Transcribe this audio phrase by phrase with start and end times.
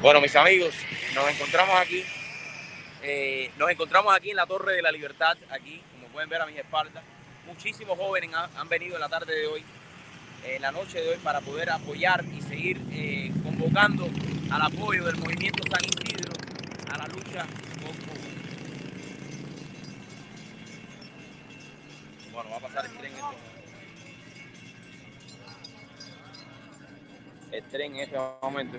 [0.00, 0.74] Bueno, mis amigos,
[1.14, 2.04] nos encontramos aquí.
[3.02, 6.46] Eh, nos encontramos aquí en la Torre de la Libertad, aquí, como pueden ver a
[6.46, 7.02] mis espaldas.
[7.46, 9.64] Muchísimos jóvenes han, venido en la tarde de hoy,
[10.44, 14.08] en la noche de hoy, para poder apoyar y seguir eh, convocando
[14.50, 16.32] al apoyo del movimiento San Isidro
[16.92, 17.46] a la lucha
[17.82, 17.94] con
[22.32, 23.12] Bueno, va a pasar el tren
[27.54, 28.78] El tren en este momento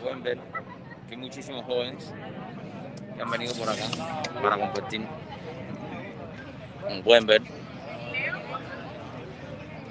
[0.00, 0.38] pueden ver,
[1.10, 2.10] hay muchísimos jóvenes
[3.14, 3.82] que han venido por acá
[4.42, 5.06] para compartir.
[6.80, 7.42] Como pueden ver.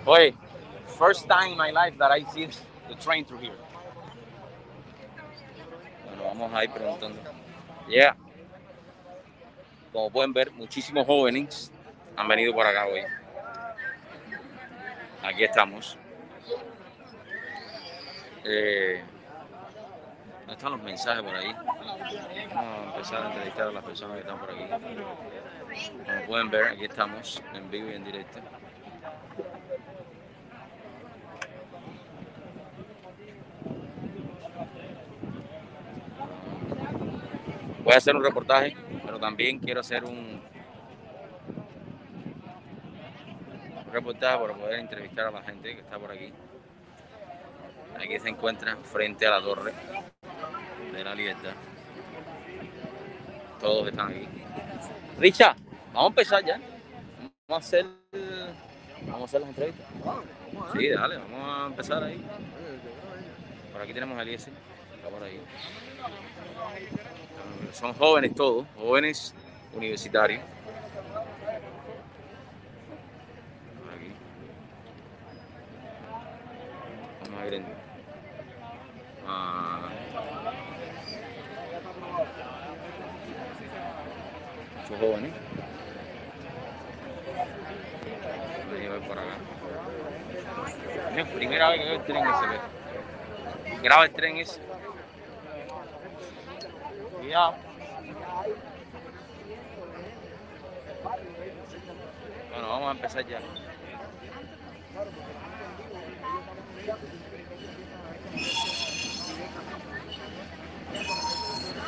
[0.06, 0.34] Oye,
[0.98, 2.48] first time in my life that I see
[2.88, 3.56] the train through here.
[6.06, 7.20] Bueno, vamos a ir preguntando.
[7.88, 8.16] Yeah.
[9.92, 11.72] Como pueden ver, muchísimos jóvenes
[12.16, 13.02] han venido por acá hoy.
[15.24, 15.98] Aquí estamos.
[18.44, 19.02] Eh,
[20.50, 21.54] están los mensajes por ahí?
[22.54, 24.64] Vamos a empezar a entrevistar a las personas que están por aquí.
[26.06, 28.40] Como pueden ver, aquí estamos en vivo y en directo.
[37.84, 40.42] Voy a hacer un reportaje, pero también quiero hacer un
[43.94, 46.34] reportaje para poder entrevistar a la gente que está por aquí.
[47.96, 49.74] Aquí se encuentra frente a la torre
[50.92, 51.54] de la libertad.
[53.60, 54.28] Todos están aquí.
[55.20, 55.56] Richa,
[55.94, 56.60] vamos a empezar ya.
[57.48, 57.86] Vamos a hacer,
[59.04, 59.88] vamos a hacer las entrevistas.
[60.74, 62.26] Sí, dale, vamos a empezar ahí.
[63.72, 64.54] Por aquí tenemos a Eliezer,
[64.96, 65.40] está por ahí.
[67.74, 69.34] Son jóvenes todos, jóvenes
[69.74, 70.42] universitarios.
[73.96, 74.12] Aquí.
[77.44, 77.66] Vamos a ir en,
[79.28, 79.90] a,
[84.78, 85.34] muchos jóvenes.
[88.70, 89.36] Voy por acá.
[91.36, 93.82] primera vez que veo el tren ese.
[93.82, 94.62] Graba el tren ese.
[97.20, 97.56] Cuidado.
[102.52, 103.40] Bueno, vamos a empezar ya.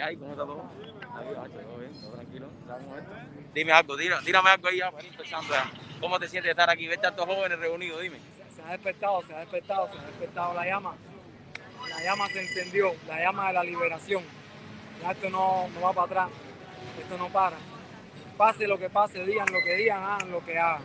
[0.00, 0.64] ¿Cómo está todo?
[0.64, 2.46] todo bien, todo tranquilo.
[3.52, 5.54] Dime algo, dígame algo ahí ya empezando.
[6.00, 8.00] ¿Cómo te sientes estar aquí, ver tantos jóvenes reunidos?
[8.00, 8.18] Dime.
[8.56, 10.94] Se ha despertado, se ha despertado, se ha despertado la llama.
[11.88, 14.22] La llama se encendió, la llama de la liberación.
[15.10, 16.28] Esto no, no va para atrás,
[16.98, 17.56] esto no para.
[18.38, 20.82] Pase lo que pase, digan lo que digan, hagan lo que hagan.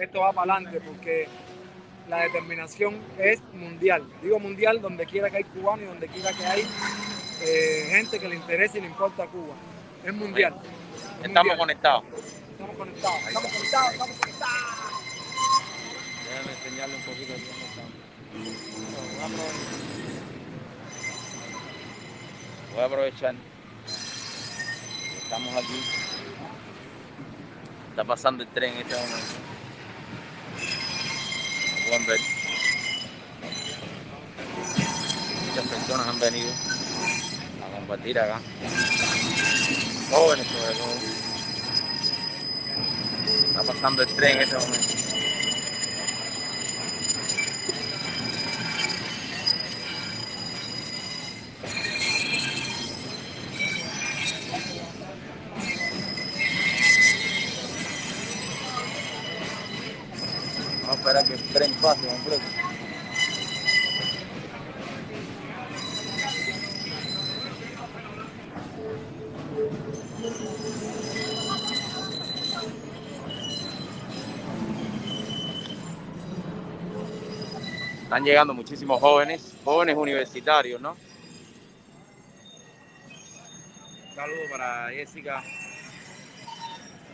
[0.00, 1.28] Esto va para adelante porque
[2.08, 4.04] la determinación es mundial.
[4.20, 6.66] Digo mundial donde quiera que hay cubanos y donde quiera que hay
[7.40, 9.54] eh, gente que le interese y le importa a Cuba.
[10.04, 10.54] Es mundial.
[11.22, 12.04] estamos conectados.
[12.50, 13.18] Estamos conectados.
[13.26, 13.92] Estamos conectados.
[13.92, 14.54] Estamos conectados.
[16.28, 17.92] Déjame enseñarle un poquito de cómo estamos.
[22.72, 23.34] Voy a aprovechar.
[25.22, 25.82] Estamos aquí.
[27.90, 29.48] Está pasando el tren en este momento
[31.88, 32.20] pueden ver.
[35.48, 36.50] Muchas personas han venido
[37.88, 38.40] a compartir acá.
[40.10, 40.94] Jóvenes sobre todo.
[43.46, 44.88] Está pasando el tren en este momento.
[60.90, 62.42] esperar que el tren pase completo.
[78.18, 80.96] Están llegando muchísimos jóvenes, jóvenes universitarios, ¿no?
[84.12, 85.40] saludo para Jessica.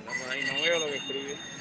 [0.07, 1.54] No veo lo que escribe.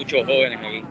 [0.00, 0.82] Muchos jóvenes aquí.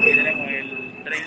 [0.00, 1.24] Aquí tenemos el tren.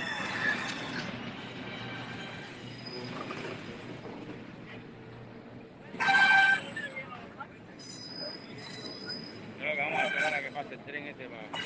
[9.60, 11.63] Creo que vamos a esperar a que pase el tren este para...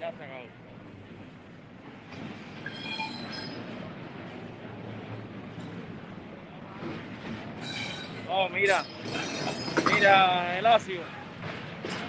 [0.00, 0.46] Ya se acabó.
[8.30, 8.84] Oh, mira.
[9.94, 11.02] Mira, el ácido.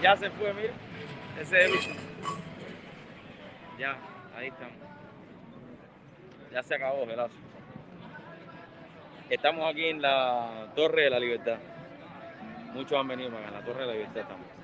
[0.02, 0.74] Ya se fue, mira.
[1.40, 1.96] Ese es el
[3.78, 3.98] Ya,
[4.36, 4.76] ahí estamos.
[6.52, 7.50] Ya se acabó el ácido.
[9.30, 11.58] Estamos aquí en la Torre de la Libertad.
[12.74, 14.59] Muchos han venido acá, en la Torre de la Libertad estamos.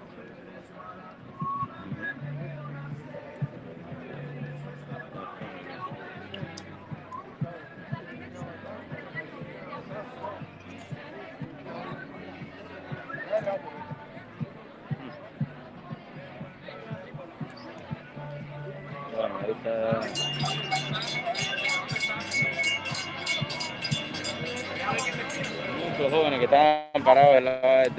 [27.16, 27.96] La del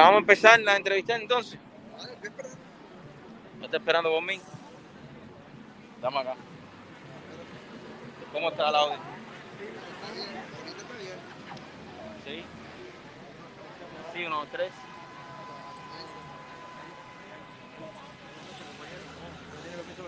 [0.00, 1.58] vamos a empezar la entrevista entonces.
[3.58, 4.40] ¿No está esperando por mí?
[5.96, 6.34] Estamos acá.
[8.32, 8.98] ¿Cómo está el audio?
[12.24, 12.44] Sí.
[14.14, 14.72] Sí, unos tres.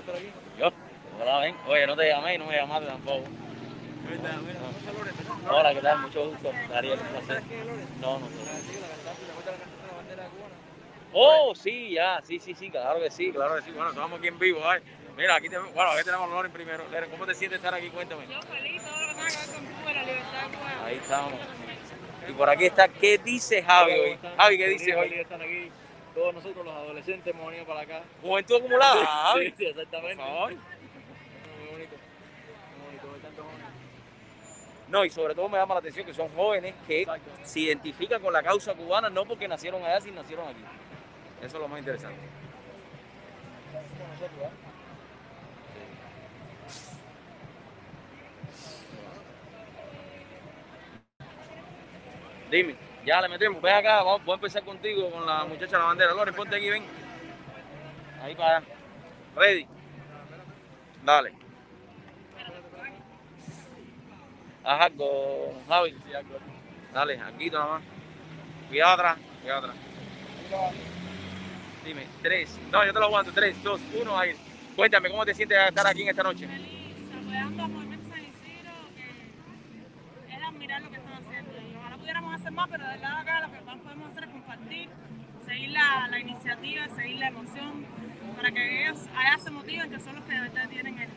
[0.07, 0.44] Yo,
[1.21, 1.57] hola, ven.
[1.67, 3.25] Oye, no te llamé y no me llamaste tampoco.
[5.51, 5.99] Hola, ¿qué tal?
[6.01, 6.53] Mucho gusto.
[6.75, 7.43] Ariel, un placer.
[8.01, 8.29] No, no.
[11.13, 13.71] Oh, sí, ya, sí, sí, sí, claro que sí, claro que sí.
[13.71, 14.81] Bueno, estamos aquí en vivo, ay.
[15.17, 16.85] Mira, aquí tenemos, bueno, aquí tenemos a Loren primero.
[16.91, 17.89] Loren, ¿cómo te sientes estar aquí?
[17.91, 18.27] Cuéntame.
[18.27, 20.87] Yo feliz, todo lo que tenga que ver con Cuba, la libertad de Cuba.
[20.87, 21.33] Ahí estamos.
[22.29, 24.19] Y por aquí está, ¿qué dice Javi hoy?
[24.37, 25.15] Javi, ¿qué dice hoy?
[25.15, 25.71] Están aquí
[26.15, 28.03] todos nosotros los adolescentes hemos venido para acá.
[28.23, 29.47] Juventud acumulada, Javi.
[29.47, 30.17] Sí, sí, exactamente.
[30.17, 30.53] Por favor.
[30.53, 30.61] Muy
[31.71, 31.97] bonito.
[32.71, 33.67] Muy bonito ver tantos jóvenes.
[34.89, 37.31] No, y sobre todo me llama la atención que son jóvenes que Exacto.
[37.43, 40.65] se identifican con la causa cubana, no porque nacieron allá, sino nacieron aquí.
[41.41, 42.19] Eso es lo más interesante.
[52.51, 53.61] Dime, ya le metemos.
[53.61, 56.15] Ven acá, vamos, voy a empezar contigo con la muchacha de la bandera.
[56.15, 56.85] Loren, ponte aquí, ven.
[58.23, 58.67] Ahí para allá.
[59.35, 59.67] Ready.
[61.03, 61.44] Dale.
[64.65, 65.95] Haz algo, Javi.
[66.93, 67.83] Dale, aquí nada más.
[68.69, 69.77] Cuidado atrás, cuidado atrás.
[71.85, 72.59] Dime, tres.
[72.73, 73.33] No, yo te lo aguanto.
[73.33, 74.35] Tres, dos, uno, ahí.
[74.75, 76.47] Cuéntame, ¿cómo te sientes de estar aquí en esta noche?
[76.49, 81.53] Feliz, apoyando al movimiento San Isidro, que es admirar lo que están haciendo.
[81.53, 84.31] Y ojalá pudiéramos hacer más, pero de lado acá lo que más podemos hacer es
[84.31, 84.89] compartir,
[85.45, 87.87] seguir la, la iniciativa, seguir la emoción,
[88.37, 91.09] para que ellos allá se motiven, que son los que de verdad tienen el,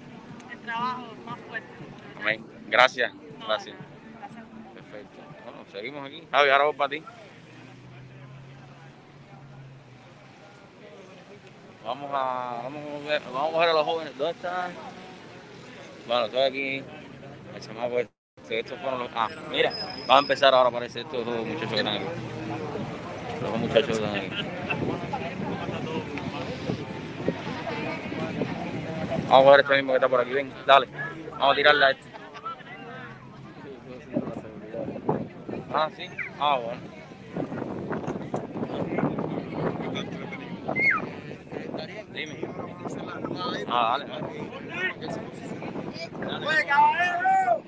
[0.51, 1.70] el trabajo más fuerte.
[2.20, 2.46] Amén.
[2.68, 3.12] Gracias,
[3.46, 3.75] Gracias.
[4.74, 5.17] Perfecto.
[5.44, 6.27] Bueno, seguimos aquí.
[6.32, 7.03] Javi, ahora voy para ti.
[11.86, 14.17] Vamos a, vamos a, ver, vamos a coger a los jóvenes.
[14.17, 14.72] ¿Dónde están?
[16.08, 16.84] Bueno, estoy aquí.
[17.56, 18.10] El
[18.50, 19.10] estos fueron los.
[19.15, 19.74] Ah, mira,
[20.10, 22.06] va a empezar ahora, parece, estos dos muchachos que están aquí.
[23.41, 24.29] Los muchachos que están aquí.
[29.29, 30.34] Vamos a coger este mismo que está por aquí.
[30.34, 30.88] Ven, dale.
[31.32, 32.16] Vamos a tirarle a este.
[35.74, 36.05] Ah, sí.
[36.39, 36.81] Ah, bueno.
[42.13, 42.38] Dime.
[43.67, 44.05] Ah, dale.
[46.45, 47.63] Oye, caballero.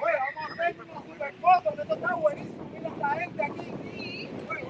[0.00, 2.64] Oye, vamos a hacer una super foto, esto está buenísimo.
[2.72, 3.66] Mira esta gente aquí.
[3.82, 4.30] Sí.
[4.48, 4.62] Oye,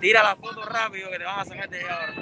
[0.07, 2.13] Tira la foto rápido que te van a sacar de ahora.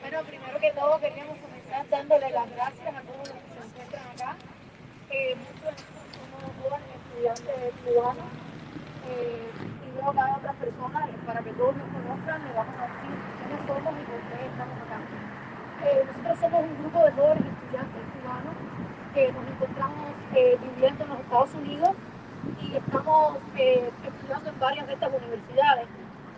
[0.00, 4.06] Bueno, primero que todo queríamos comenzar dándole las gracias a todos los que se encuentran
[4.08, 4.36] acá.
[5.10, 5.74] Eh, muchos
[6.14, 8.30] somos jóvenes estudiantes cubanos
[9.08, 13.16] eh, y luego cada otra persona, para que todos nos conozcan, le vamos a decir
[13.38, 14.98] quiénes somos y por qué estamos acá.
[15.84, 18.57] Eh, nosotros somos un grupo de jóvenes estudiantes cubanos
[19.14, 21.90] que nos encontramos eh, viviendo en los Estados Unidos
[22.62, 25.86] y estamos eh, estudiando en varias de estas universidades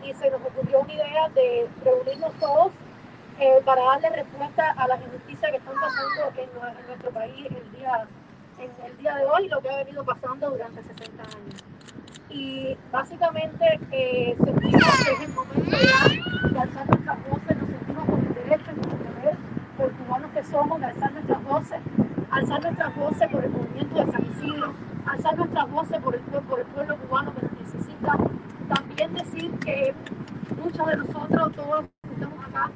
[0.02, 2.72] y se nos ocurrió una idea de reunirnos todos
[3.38, 7.46] eh, para darle respuesta a las injusticias que están pasando en, nue- en nuestro país
[7.50, 8.06] el día,
[8.58, 11.64] en el día de hoy y lo que ha venido pasando durante 60 años.
[12.28, 18.04] Y básicamente eh, sentimos que es el momento ya de alzar nuestras voces, nos sentimos
[18.04, 19.36] con el derecho y con el deber,
[19.76, 21.80] por cubanos que somos, de alzar nuestras voces,
[22.30, 24.75] alzar nuestras voces por el movimiento de San Isidro,
[25.06, 28.16] alzar nuestras voces por el, por el pueblo cubano que nos necesita.
[28.68, 29.94] También decir que
[30.62, 32.70] muchos de nosotros, todos los que estamos acá,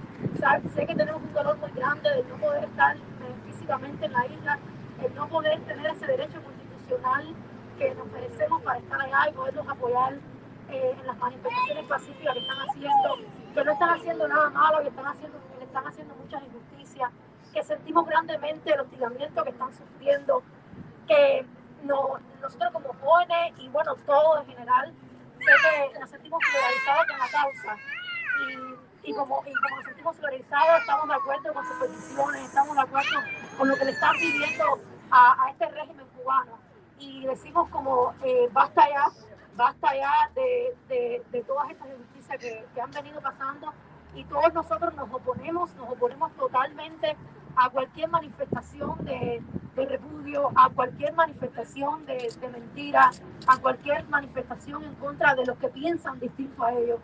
[0.75, 3.01] sé que tenemos un dolor muy grande de no poder estar eh,
[3.47, 4.59] físicamente en la isla,
[5.03, 7.25] el no poder tener ese derecho constitucional
[7.79, 10.15] que nos merecemos para estar allá y poderlos apoyar
[10.71, 13.17] eh, en las manifestaciones pacíficas que están haciendo,
[13.55, 17.11] que no están haciendo nada malo, que están haciendo, que están haciendo muchas injusticias,
[17.55, 20.43] que sentimos grandemente el hostigamiento que están sufriendo,
[21.07, 21.47] que
[21.85, 24.93] no, nosotros como jóvenes y bueno, todos en general,
[25.39, 27.77] sé que nos sentimos solidarizados con la causa.
[29.05, 32.75] Y, y como, y como nos sentimos solidarizados, estamos de acuerdo con sus peticiones, estamos
[32.75, 33.21] de acuerdo
[33.57, 34.65] con lo que le están pidiendo
[35.11, 36.59] a, a este régimen cubano.
[36.99, 39.07] Y decimos como, eh, basta ya,
[39.55, 43.73] basta ya de, de, de todas estas injusticias que, que han venido pasando
[44.15, 47.17] y todos nosotros nos oponemos, nos oponemos totalmente
[47.57, 49.43] a cualquier manifestación de,
[49.77, 53.11] de repudio, a cualquier manifestación de, de mentira,
[53.47, 56.99] a cualquier manifestación en contra de los que piensan distinto a ellos.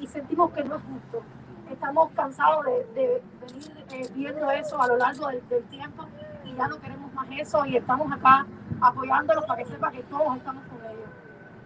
[0.00, 1.22] Y sentimos que no es justo.
[1.70, 6.06] Estamos cansados de, de venir eh, viendo eso a lo largo del, del tiempo
[6.44, 8.46] y ya no queremos más eso y estamos acá
[8.80, 11.08] apoyándolos para que sepa que todos estamos con ellos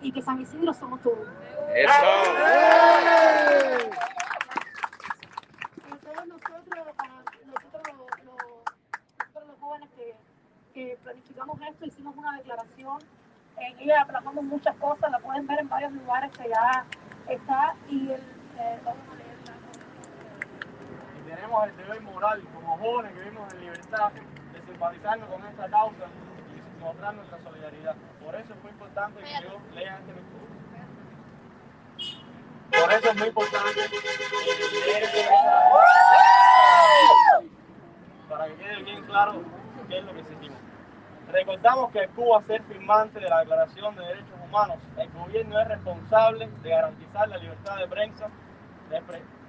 [0.01, 1.19] y que San Isidro somos todos.
[1.75, 1.93] Eso.
[5.87, 8.37] Y todos nosotros, ah, nosotros, los, los-
[9.19, 10.15] nosotros los jóvenes que,
[11.03, 12.99] planificamos esto, hicimos una declaración.
[13.57, 16.85] En ella plasmamos muchas cosas, la pueden ver en varios lugares que ya
[17.29, 17.75] está.
[17.89, 18.21] Y el,
[18.59, 19.55] eh, vamos a leerla.
[21.19, 24.13] Y tenemos el deber moral como jóvenes que vivimos en libertad
[24.53, 26.07] de simpatizarnos con esta causa
[26.55, 27.97] y mostrar nuestra solidaridad.
[28.25, 30.41] Por eso es muy importante que yo lea este mensaje.
[32.71, 33.99] Por eso es muy importante este
[38.29, 39.43] para que quede bien claro
[39.89, 40.60] qué es lo que sentimos.
[41.33, 46.49] Recordamos que Cuba, ser firmante de la Declaración de Derechos Humanos, el gobierno es responsable
[46.49, 48.29] de garantizar la libertad de prensa,
[48.89, 49.01] de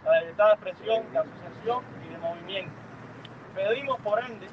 [0.05, 2.71] la libertad de expresión, de asociación y de movimiento.
[3.55, 4.47] Pedimos por ende,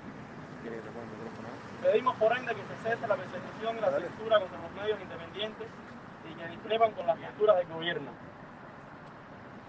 [1.83, 5.69] pedimos por ende que se cese la persecución y la censura contra los medios independientes
[6.31, 8.11] y que discrepan con las posturas del gobierno.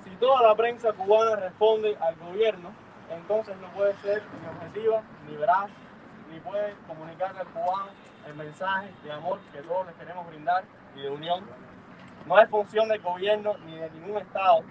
[0.05, 2.71] Si toda la prensa cubana responde al gobierno,
[3.11, 5.69] entonces no puede ser ni objetiva, ni veraz,
[6.29, 7.89] ni puede comunicarle al cubano
[8.27, 10.63] el mensaje de amor que todos les queremos brindar
[10.95, 11.45] y de unión.
[12.25, 14.63] No es función del gobierno ni de ningún Estado,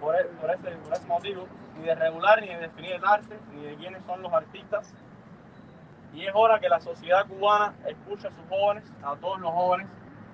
[0.00, 3.76] por, e, por, ese, motivo, ni de regular ni de definir el arte, ni de
[3.76, 4.92] quiénes son los artistas.
[6.14, 9.86] Y es hora que la sociedad cubana escuche a sus jóvenes, a todos los jóvenes,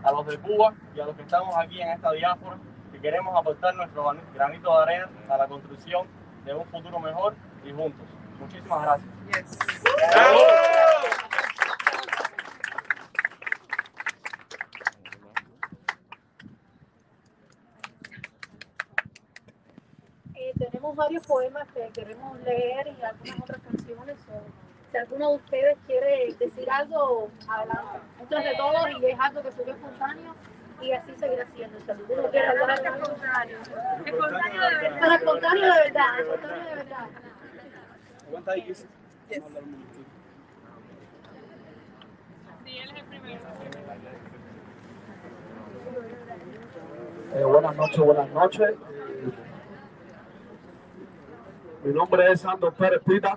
[0.04, 2.56] a los de Cuba y a los que estamos aquí en esta diáspora,
[2.92, 4.04] que queremos aportar nuestro
[4.34, 6.06] granito de arena a la construcción
[6.44, 8.06] de un futuro mejor y juntos.
[8.38, 9.58] Muchísimas gracias.
[20.92, 24.16] Tenemos varios poemas que queremos leer y algunas otras canciones.
[24.90, 27.98] si alguno de ustedes quiere decir algo, adelante.
[28.20, 30.34] Esto es de todos y es algo que surgió espontáneo
[30.80, 31.80] y así seguirá siendo.
[31.80, 33.58] Si alguno quiere hablar, espontáneo.
[34.04, 35.14] Espontáneo de verdad.
[35.14, 36.20] Espontáneo de verdad.
[36.20, 37.06] Espontáneo de verdad.
[38.28, 38.86] Aguanta ahí, Sí,
[42.78, 43.40] él es el primero.
[47.34, 48.74] Eh, buenas noches, buenas noches.
[51.84, 53.36] Mi nombre es Sandro Pérez Pita.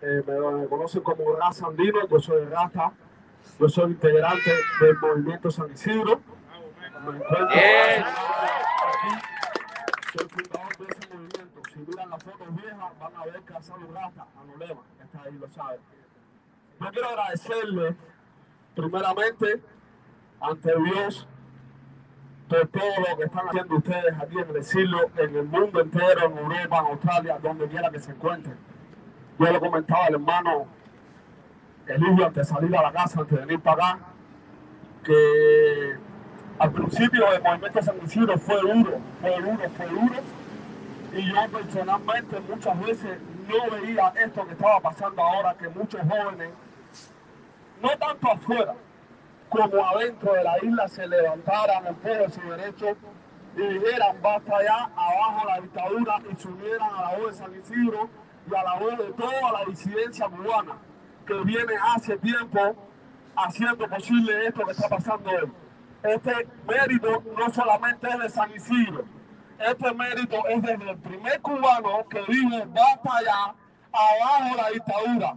[0.00, 2.08] Eh, me, conocen como Raza Andino.
[2.08, 2.92] Yo soy Rasta.
[3.60, 6.20] Yo soy integrante del movimiento San Isidro.
[7.04, 8.04] Me encuentro aquí.
[10.12, 11.62] Soy fundador de ese movimiento.
[11.72, 15.04] Si miran las fotos viejas, van a ver que a Salud Rasta, a Nolema, que
[15.04, 15.78] está ahí, lo sabe.
[16.80, 17.96] Yo quiero agradecerle,
[18.74, 19.62] primeramente,
[20.40, 21.28] ante Dios,
[22.52, 26.38] por todo lo que están haciendo ustedes aquí en el en el mundo entero, en
[26.38, 28.56] Europa, en Australia, donde quiera que se encuentren.
[29.38, 30.66] Yo le comentaba al hermano
[31.86, 33.98] Eligio antes de salir a la casa, antes de venir para acá,
[35.02, 35.96] que
[36.58, 40.14] al principio el movimiento San Isidro fue duro, fue duro, fue duro.
[41.14, 46.50] Y yo personalmente muchas veces no veía esto que estaba pasando ahora, que muchos jóvenes,
[47.82, 48.74] no tanto afuera,
[49.52, 52.96] como adentro de la isla se levantaran en pos de su derecho
[53.54, 57.54] y dijeran basta ya, abajo la dictadura y se unieran a la voz de San
[57.54, 58.08] Isidro
[58.50, 60.78] y a la voz de toda la disidencia cubana
[61.26, 62.74] que viene hace tiempo
[63.36, 65.52] haciendo posible esto que está pasando hoy.
[66.02, 69.04] Este mérito no solamente es de San Isidro,
[69.58, 73.54] este mérito es desde el primer cubano que dijo basta ya,
[73.92, 75.36] abajo la dictadura.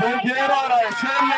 [0.00, 1.34] Yo quiero agradecerle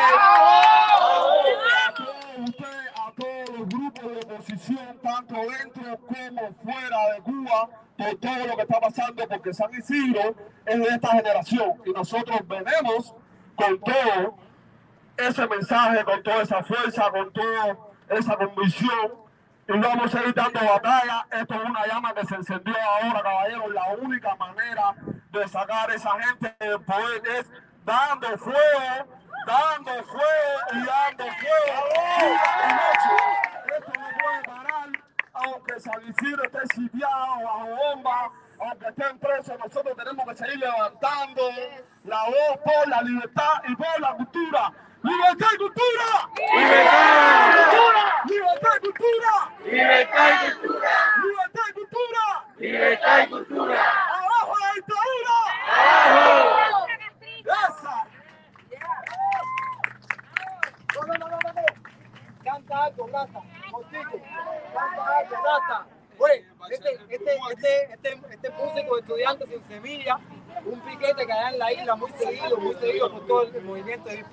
[1.85, 7.69] a todos ustedes, a todos los grupos de oposición, tanto dentro como fuera de Cuba,
[7.97, 12.39] por todo lo que está pasando, porque San Isidro es de esta generación y nosotros
[12.47, 13.13] venimos
[13.55, 14.37] con todo
[15.17, 17.77] ese mensaje, con toda esa fuerza, con toda
[18.09, 19.23] esa convicción
[19.67, 21.25] y vamos a ir dando batalla.
[21.31, 23.73] Esto es una llama que se encendió ahora, caballeros.
[23.73, 24.95] La única manera
[25.39, 27.49] de sacar a esa gente del poder es
[27.83, 29.07] dando fuego,
[29.47, 31.83] dando fuego y dando fuego.
[32.61, 33.73] y.
[33.73, 34.89] Esto no puede parar,
[35.33, 41.41] aunque San Isidro esté sitiado bajo bomba, aunque estén presos, nosotros tenemos que seguir levantando
[42.03, 44.71] la voz por la libertad y por la cultura.
[45.03, 46.29] ¡Libertad y cultura!
[48.25, 49.53] ¡Libertad y cultura!
[49.65, 50.93] Libertad y cultura.
[51.23, 52.23] ¡Libertad y cultura!
[52.57, 53.83] Libertad y cultura.
[54.13, 55.35] ¡Abajo la dictadura!
[55.67, 56.87] ¡Abajo!
[57.43, 58.07] ¡Esa!
[60.95, 61.61] No, no, no, no, no.
[62.45, 63.41] Canta algo, Rata.
[63.71, 64.21] Montico.
[64.73, 65.87] Canta algo, Rata.
[66.17, 70.17] Oye, este, este, este, este, este músico de estudiantes sin semilla,
[70.65, 74.09] un piquete que hay en la isla muy seguido, muy seguido por todo el movimiento
[74.09, 74.27] de hip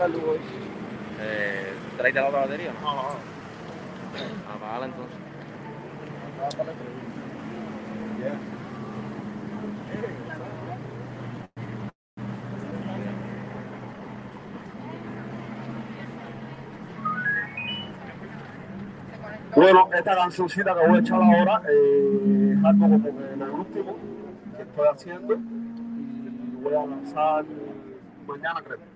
[0.00, 0.38] hop.
[1.20, 2.72] Eh, ¿Traíste la otra batería?
[2.82, 3.02] No, no.
[4.54, 5.16] Apagala entonces.
[19.54, 23.96] Bueno, esta cancioncita que voy a echar ahora eh, es algo como que lo último
[24.54, 27.44] que estoy haciendo y voy a lanzar
[28.26, 28.95] mañana creo.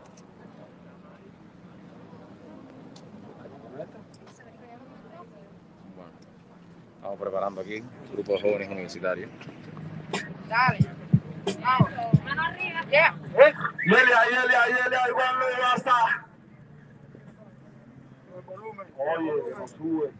[7.01, 9.31] estamos preparando aquí un grupo de jóvenes universitarios.
[13.85, 16.27] Yelia, Yelia, Yelia, igual no basta.
[19.17, 20.11] Oye, no sube.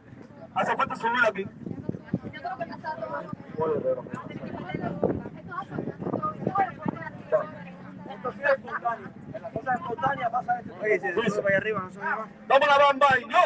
[0.55, 1.47] Hace falta subir aquí.
[3.57, 4.03] Oye, pero.
[8.09, 9.09] Esto sí es espontáneo.
[9.33, 10.73] En las cosas espontáneas pasa esto.
[10.81, 12.29] Oye, si se sube ahí arriba, no sube más.
[12.47, 13.25] Vamos a la bamba ahí.
[13.25, 13.43] No,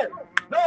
[0.49, 0.57] no.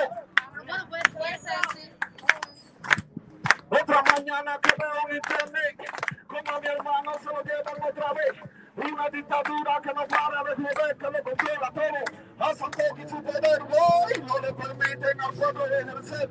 [3.70, 5.92] Otra mañana que veo en internet
[6.26, 8.32] como a mi hermano se lo llevan otra vez.
[8.76, 12.02] Una dictadura que no para de joder, que lo controla todo.
[12.38, 16.30] A Santos y su poder hoy no le permiten al pueblo ejercer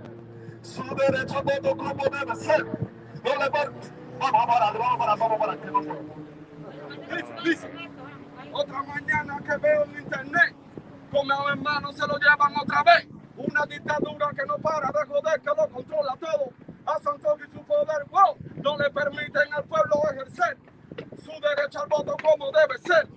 [0.61, 2.65] su derecho a voto como debe ser.
[2.65, 3.49] No le.
[4.19, 5.97] Vamos a parar, vamos a parar, vamos a.
[8.53, 10.55] Otra mañana que veo en internet
[11.11, 13.07] como a mi hermano se lo llevan otra vez.
[13.37, 16.56] Una dictadura que no para de joder, que lo controla todo.
[16.87, 20.57] A Santos y su poder, wow, no le permiten al pueblo ejercer
[21.21, 23.07] su derecho al voto como debe ser.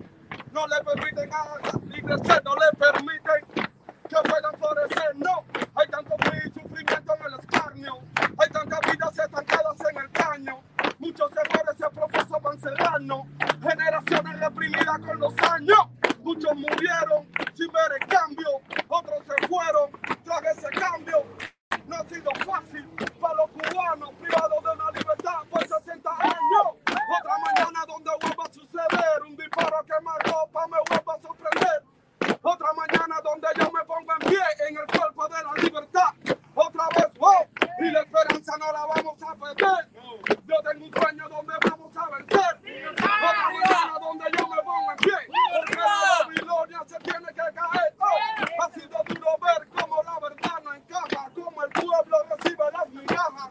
[0.51, 3.45] No le permiten a libre ser, no le permiten
[4.09, 5.15] que puedan florecer.
[5.15, 7.99] No, hay tanto frío y sufrimiento en el escarnio.
[8.37, 10.63] Hay tantas vidas estancadas en el caño.
[10.99, 13.25] Muchos errores se profesos van cerrando.
[13.61, 15.79] Generaciones reprimidas con los años.
[16.19, 18.49] Muchos murieron sin ver el cambio.
[18.89, 19.91] Otros se fueron
[20.25, 21.23] tras ese cambio.
[21.87, 22.31] No ha sido
[23.19, 26.81] para los cubanos privados de una libertad por 60 años.
[26.85, 31.83] Otra mañana donde vuelva a suceder un disparo que me ropa me vuelva a sorprender.
[32.41, 36.13] Otra mañana donde yo me pongo en pie en el cuerpo de la libertad.
[36.55, 37.47] Otra vez, wow,
[37.79, 39.89] y la esperanza no la vamos a perder.
[40.45, 42.93] Yo tengo un sueño donde vamos a vencer.
[42.95, 45.17] Otra mañana donde yo me pongo en pie.
[45.55, 47.95] Porque la Babilonia se tiene que caer.
[47.99, 52.89] Oh, ha sido duro ver cómo la verdad no encaja, cómo el pueblo recibe las
[52.89, 53.49] migajas.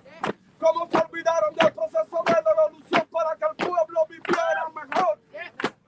[0.60, 5.18] Cómo se olvidaron del proceso de la evolución para que el pueblo viviera mejor.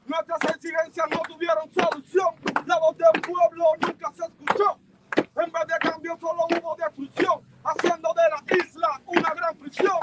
[0.07, 2.35] Nuestras exigencias no tuvieron solución.
[2.66, 4.79] La voz del pueblo nunca se escuchó.
[5.16, 9.99] En vez de cambio solo hubo destrucción, haciendo de la isla una gran prisión.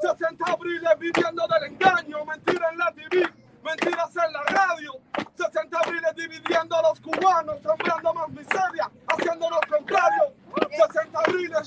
[0.00, 3.28] 60 abriles viviendo del engaño, mentira en la TV,
[3.64, 4.92] mentiras en la radio.
[5.34, 10.34] 60 abriles dividiendo a los cubanos, sembrando más miseria, haciendo lo contrario.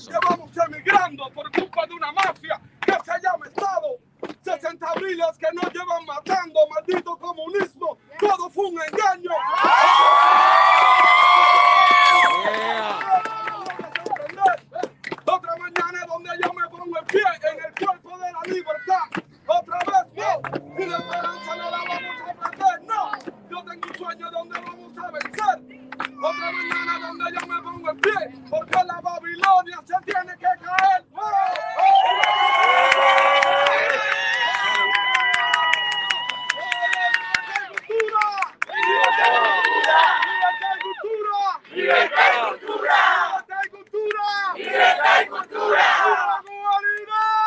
[0.00, 3.98] abriles llevamos emigrando por culpa de una mafia que se llama Estado.
[4.42, 7.98] 60 abriles que nos llevan matando, maldito comunismo.
[8.18, 9.30] Todo fue un engaño.
[15.26, 19.04] Otra mañana donde yo me pongo en pie en el cuerpo de la libertad.
[19.46, 20.40] Otra vez, no.
[20.78, 23.10] Y la esperanza no la vamos a perder, no.
[23.50, 25.56] Yo tengo un sueño donde vamos a vencer.
[26.22, 28.42] Otra mañana donde yo me pongo en pie.
[28.48, 31.04] Porque la Babilonia se tiene que caer.
[37.40, 38.24] ¡Libertad y cultura!
[41.74, 43.00] Libertad y cultura.
[43.14, 44.28] ¡Libertad y cultura!
[44.54, 45.82] Libertad y cultura.
[46.04, 47.40] ¡Viva Cubanidad!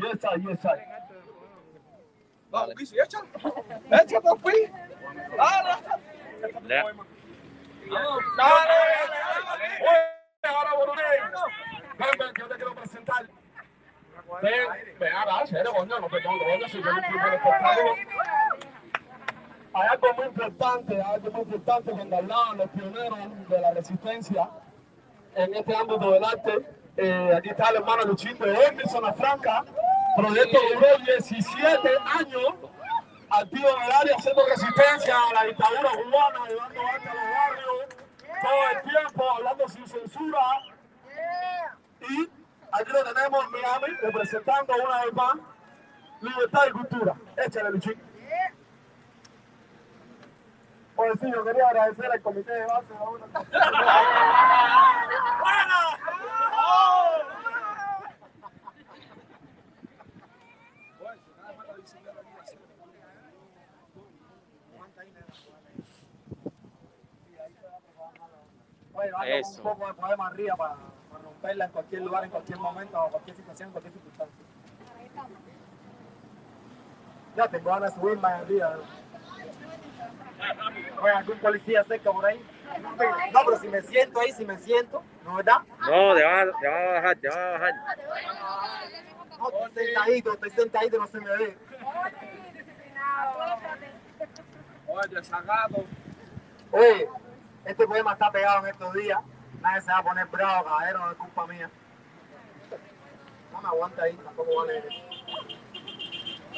[0.00, 0.78] Yes, sir, yes, sir.
[2.50, 3.26] Vamos, Bici, échalo.
[3.90, 4.66] Échalo, Pi.
[5.36, 5.74] Dale.
[6.66, 6.84] Ya.
[8.36, 8.76] Dale.
[9.80, 10.02] Oye,
[10.42, 11.02] ahora, Borone.
[11.98, 13.28] Ven, ven, que yo te quiero presentar.
[14.42, 17.34] Ven, ven, ahora, serio, coño, no te pongo, coño, si yo no estoy por el
[17.34, 17.94] espectáculo.
[19.72, 23.60] Hay algo muy importante, hay algo muy importante cuando hablaban los pioneros de
[25.34, 26.66] en este ámbito del arte.
[26.96, 29.64] Eh, aquí está el hermano Luchín de Ormi, Zona Franca.
[30.16, 32.54] Proyecto duró 17 años
[33.30, 37.86] activo en el área haciendo resistencia a la dictadura cubana, llevando arte a los barrios,
[38.42, 40.40] todo el tiempo hablando sin censura.
[42.10, 42.28] Y
[42.72, 45.34] aquí lo tenemos en Miami, representando una vez más
[46.20, 47.14] libertad y cultura.
[47.36, 48.09] Échale, Luchín.
[51.12, 52.86] Yo quería agradecer al comité de base.
[68.92, 69.56] Oye, vamos Eso.
[69.56, 71.24] un poco de poema arriba para, para romper.
[71.24, 74.44] romperla en cualquier lugar, en cualquier momento, o cualquier situación, en cualquier circunstancia.
[77.36, 78.76] Ya tengo ganas de subirme en día.
[81.02, 82.44] Oye, algún policía cerca por ahí.
[83.32, 85.60] No, pero si me siento ahí, si me siento, ¿no verdad?
[85.80, 87.74] No, te van a, te van a bajar, te van a bajar.
[89.38, 91.58] No, estoy sentadito, estoy sentadito, no se me ve.
[94.86, 95.84] Oye, desacato.
[96.72, 97.08] Oye,
[97.64, 99.18] este poema está pegado en estos días.
[99.60, 101.70] Nadie se va a poner bravo, caballero, no es culpa mía.
[103.52, 104.88] No me aguanta ahí, tampoco vale eso.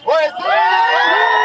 [0.04, 1.41] ¡Oye, sí!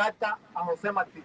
[0.00, 1.22] Carta a José Martín.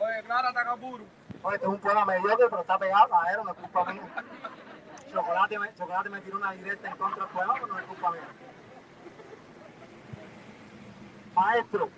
[0.00, 1.06] Oye, Clara Takapuru.
[1.44, 4.02] Oye, este es un poema mediocre, pero está pegado, caballero, no es culpa mía.
[5.12, 8.10] Chocolate me, Chocolate me tiró una directa en contra del poema, pero no es culpa
[8.10, 8.28] mía.
[11.34, 11.88] Maestro,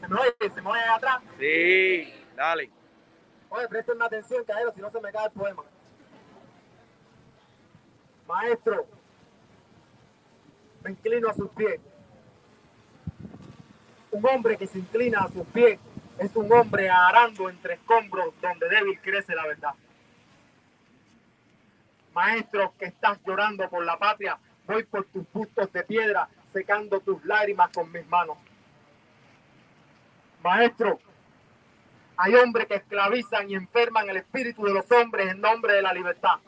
[0.00, 0.54] ¿se me oye?
[0.54, 1.20] ¿Se me oye ahí atrás?
[1.38, 2.72] Sí, dale.
[3.50, 5.64] Oye, presten atención, caballero, si no se me cae el poema.
[8.26, 8.86] Maestro,
[10.88, 11.80] inclino a sus pies.
[14.10, 15.78] Un hombre que se inclina a sus pies
[16.18, 19.74] es un hombre arando entre escombros donde débil crece la verdad.
[22.14, 27.24] Maestro que estás llorando por la patria, voy por tus bustos de piedra, secando tus
[27.24, 28.38] lágrimas con mis manos.
[30.42, 30.98] Maestro,
[32.16, 35.92] hay hombres que esclavizan y enferman el espíritu de los hombres en nombre de la
[35.92, 36.38] libertad.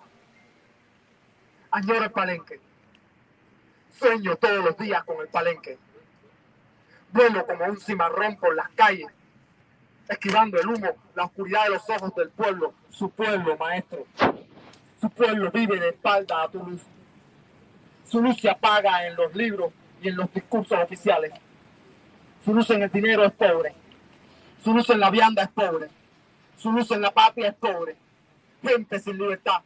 [1.71, 2.70] Añoro el palenque.
[4.01, 5.77] Sueño todos los días con el palenque.
[7.13, 9.09] Vuelo como un cimarrón por las calles,
[10.09, 14.07] esquivando el humo, la oscuridad de los ojos del pueblo, su pueblo, maestro.
[14.99, 16.81] Su pueblo vive de espalda a tu luz.
[18.07, 21.35] Su luz se apaga en los libros y en los discursos oficiales.
[22.43, 23.75] Su luz en el dinero es pobre.
[24.65, 25.91] Su luz en la vianda es pobre.
[26.57, 27.97] Su luz en la patria es pobre.
[28.63, 29.61] Gente sin libertad.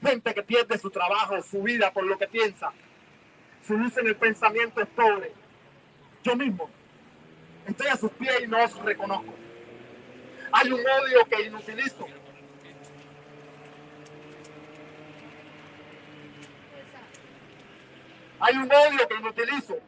[0.00, 2.72] Gente que pierde su trabajo, su vida por lo que piensa.
[3.66, 5.32] Su luz en el pensamiento es pobre.
[6.24, 6.68] Yo mismo
[7.66, 9.32] estoy a sus pies y no os reconozco.
[10.52, 12.06] Hay un odio que inutilizo.
[18.40, 19.78] Hay un odio que inutilizo.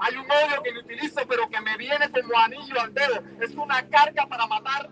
[0.00, 3.22] Hay un odio que utilizo, pero que me viene como anillo al dedo.
[3.40, 4.90] Es una carga para matar.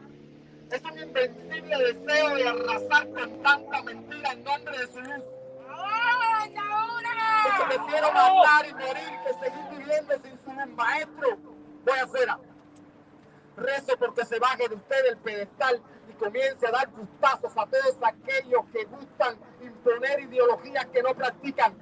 [0.70, 5.24] Es un invencible deseo de arrasar con tanta mentira en nombre de su luz.
[7.42, 10.52] Porque prefiero matar y morir que seguir viviendo sin su.
[10.76, 11.36] Maestro,
[11.84, 12.38] voy afuera.
[13.56, 17.96] Rezo porque se baje de usted el pedestal y comience a dar gustazos a todos
[18.02, 21.74] aquellos que gustan imponer ideologías que no practican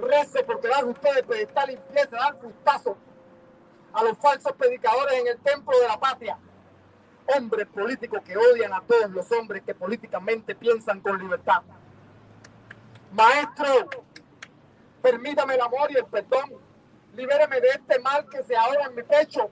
[0.00, 2.96] Rezo porque bajo usted el pedestal y empiece a dar gustazos
[3.92, 6.38] a los falsos predicadores en el templo de la patria.
[7.36, 11.62] Hombres políticos que odian a todos los hombres que políticamente piensan con libertad.
[13.12, 13.88] Maestro,
[15.02, 16.50] permítame el amor y el perdón.
[17.14, 19.50] Libéreme de este mal que se ahoga en mi pecho.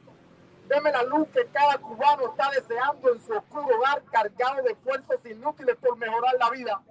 [0.68, 5.24] Deme la luz que cada cubano está deseando en su oscuro hogar, cargado de esfuerzos
[5.24, 6.82] inútiles por mejorar la vida.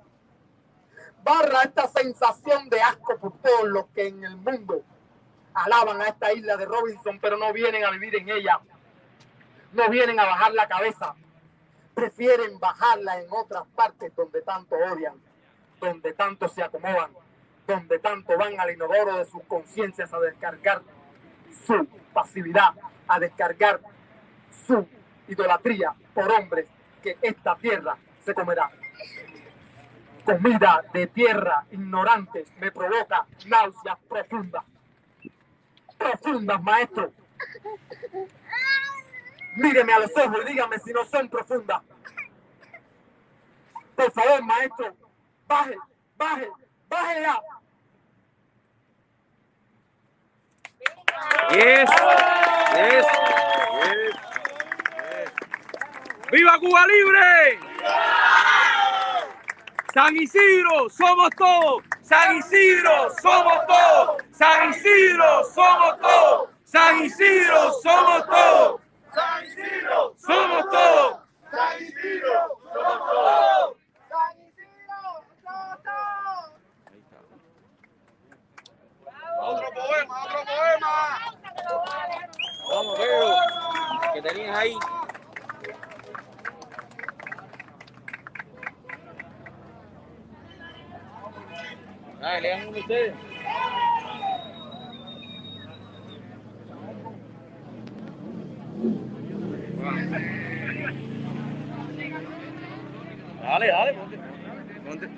[1.23, 4.83] Barra esta sensación de asco por todos los que en el mundo
[5.53, 8.59] alaban a esta isla de Robinson, pero no vienen a vivir en ella.
[9.73, 11.15] No vienen a bajar la cabeza.
[11.93, 15.21] Prefieren bajarla en otras partes donde tanto odian,
[15.79, 17.11] donde tanto se acomodan,
[17.67, 20.81] donde tanto van al inodoro de sus conciencias a descargar
[21.65, 22.73] su pasividad,
[23.07, 23.81] a descargar
[24.65, 24.87] su
[25.27, 26.67] idolatría por hombres
[27.03, 28.69] que esta tierra se comerá.
[30.23, 34.63] Comida de tierra ignorante me provoca náuseas profundas.
[35.97, 37.11] Profundas, maestro.
[39.57, 41.81] Míreme a los ojos y dígame si no son profundas.
[43.95, 44.95] Por favor, maestro,
[45.47, 45.75] baje,
[46.17, 46.49] baje,
[46.87, 47.41] baje ya.
[51.51, 51.89] Yes.
[56.31, 57.59] ¡Viva Cuba Libre!
[59.93, 61.83] San Isidro, somos todos.
[62.01, 64.23] San Isidro, somos todos.
[64.31, 66.49] San Isidro, somos todos.
[66.65, 68.81] San Isidro, somos todos.
[69.13, 71.19] San Isidro, Somos todos.
[71.49, 73.77] San Isidro, somos todos.
[79.39, 81.19] Otro poema, otro poema.
[82.69, 83.35] Vamos, Pedro.
[84.13, 84.75] Que tenías ahí.
[92.21, 93.13] Ah, lean uno ustedes.
[103.41, 104.17] Dale, dale, ponte.
[104.85, 105.09] ponte.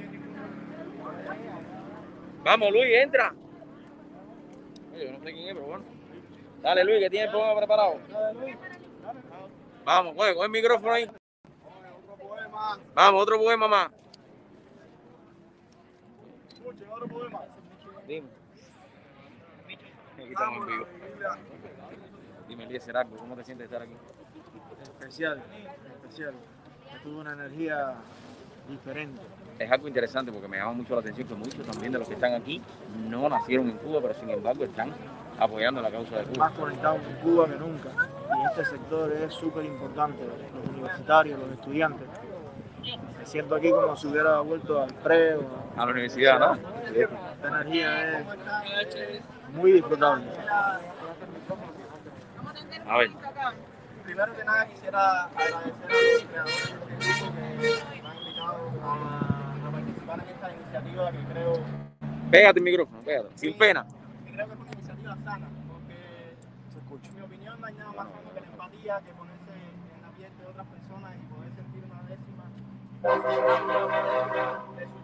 [2.43, 3.33] Vamos, Luis, entra.
[4.93, 5.83] Oye, yo no sé quién es, pero bueno.
[6.61, 7.99] Dale, Luis, que tiene el programa preparado.
[9.85, 11.09] Vamos, coge, coge el micrófono ahí.
[12.93, 13.89] Vamos, otro poema más.
[16.91, 17.39] Otro poema.
[18.07, 18.27] Dime.
[20.17, 20.85] Aquí estamos en vivo.
[22.47, 23.95] Dime, Eliezer, algo, ¿cómo te sientes de estar aquí?
[24.81, 25.41] Especial,
[26.01, 26.33] especial.
[27.03, 27.95] Tuve una energía
[28.67, 29.21] diferente.
[29.59, 32.15] Es algo interesante porque me llama mucho la atención que muchos también de los que
[32.15, 32.61] están aquí
[33.07, 34.93] no nacieron en Cuba, pero sin embargo están
[35.39, 36.49] apoyando la causa de Cuba.
[36.49, 37.89] Más conectados con Cuba que nunca.
[38.37, 40.23] Y este sector es súper importante.
[40.25, 42.07] Los universitarios, los estudiantes.
[43.17, 45.43] Me siento aquí como si hubiera vuelto al pre o
[45.75, 46.57] A la universidad, ¿no?
[46.93, 49.21] Esta energía es
[49.53, 50.25] muy disfrutable.
[52.87, 53.11] A ver,
[54.09, 56.63] Primero que nada quisiera agradecer a los creadores
[57.93, 61.53] que me han invitado a, participar en esta iniciativa que creo,
[62.31, 63.85] pégate el micrófono, pégate, sin pena.
[64.25, 66.35] que creo que es una iniciativa sana, porque
[67.05, 67.37] en mi
[68.05, 71.83] más que la empatía, que ponerse en la piel de otras personas y poder sentir
[71.83, 72.45] una décima
[74.77, 74.99] de su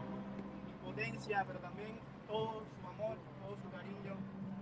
[0.79, 4.15] impotencia, pero también todo su amor, todo su cariño.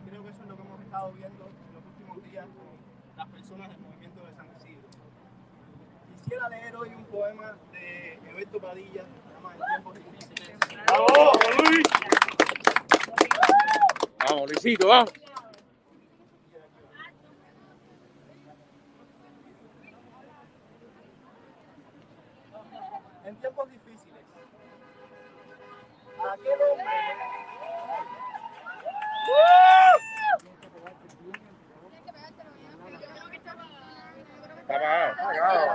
[0.09, 2.73] Creo que eso es lo que hemos estado viendo en los últimos días con
[3.17, 4.87] las personas del movimiento de San Isidro.
[6.17, 10.57] Quisiera leer hoy un poema de Eberto Padilla, se llama En tiempos difíciles.
[14.25, 15.22] Vamos, Luisito, vamos.
[23.25, 24.19] En tiempos difíciles.
[26.31, 26.85] Aquel hombre
[34.61, 35.71] Está apagado.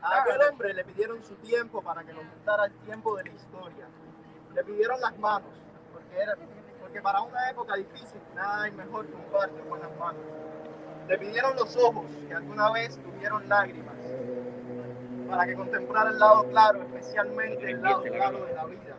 [0.00, 3.30] A aquel hombre le pidieron su tiempo para que lo juntara el tiempo de la
[3.30, 3.86] historia.
[4.54, 5.52] Le pidieron las manos,
[5.92, 6.34] porque, era,
[6.80, 10.47] porque para una época difícil nada hay mejor que un par de buenas manos.
[11.08, 13.94] Le pidieron los ojos, que alguna vez tuvieron lágrimas,
[15.26, 18.96] para que contemplara el lado claro, especialmente el lado claro de la vida.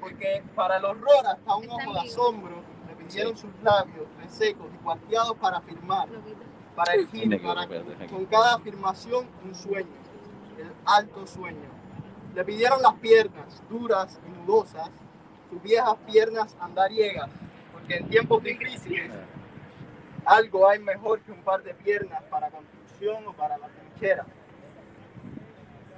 [0.00, 4.82] Porque para el horror hasta un ojo de asombro le pidieron sus labios resecos y
[4.82, 6.08] cuarteados para firmar,
[6.74, 7.68] para elegir, para
[8.08, 9.92] con cada afirmación un sueño,
[10.58, 11.68] el alto sueño.
[12.34, 14.90] Le pidieron las piernas duras y nudosas,
[15.50, 17.28] sus viejas piernas andariegas,
[17.74, 19.10] porque en tiempos difíciles
[20.30, 24.24] algo hay mejor que un par de piernas para construcción o para la trinchera.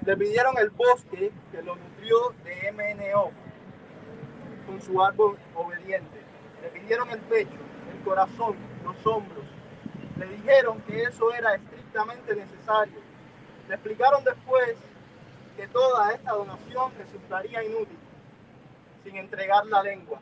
[0.06, 3.30] Le pidieron el bosque que lo nutrió de MNO
[4.66, 6.18] con su árbol obediente.
[6.62, 7.58] Le pidieron el pecho,
[7.94, 9.44] el corazón, los hombros.
[10.18, 13.00] Le dijeron que eso era estrictamente necesario.
[13.68, 14.76] Le explicaron después
[15.58, 17.98] que toda esta donación resultaría inútil
[19.04, 20.20] sin entregar la lengua.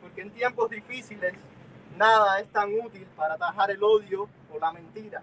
[0.00, 1.34] Porque en tiempos difíciles
[2.00, 5.22] nada es tan útil para atajar el odio o la mentira.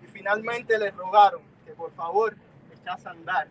[0.00, 2.36] Y finalmente le rogaron que por favor
[2.72, 3.48] echase a andar.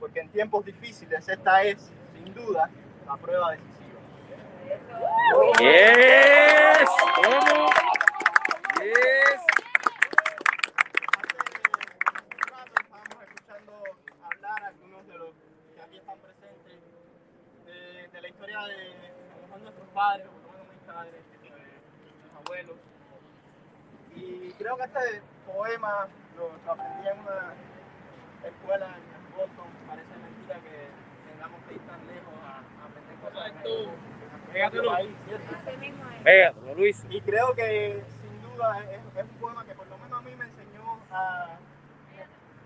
[0.00, 2.68] Porque en tiempos difíciles esta es, sin duda,
[3.06, 4.00] la prueba decisiva.
[5.60, 6.88] Yes.
[7.16, 7.70] ¿Cómo?
[8.82, 9.40] Yes.
[12.08, 13.72] Hace un rato estábamos escuchando
[14.24, 15.30] hablar a algunos de los
[15.74, 16.78] que aquí están presentes
[17.66, 20.82] de, de la historia de a lo mejor nuestros padres, o por lo menos mis
[20.92, 22.76] padres, de mis abuelos.
[24.72, 27.52] Y creo que este poema lo, lo aprendí en una
[28.48, 29.66] escuela en Boston.
[29.86, 30.88] Parece mentira que
[31.30, 35.52] tengamos que ir tan lejos a, a aprender cosas en el- en nuestro país, ¿cierto?
[36.24, 37.06] Pégate, Luis.
[37.10, 40.34] Y creo que sin duda es, es un poema que por lo menos a mí
[40.36, 41.48] me enseñó a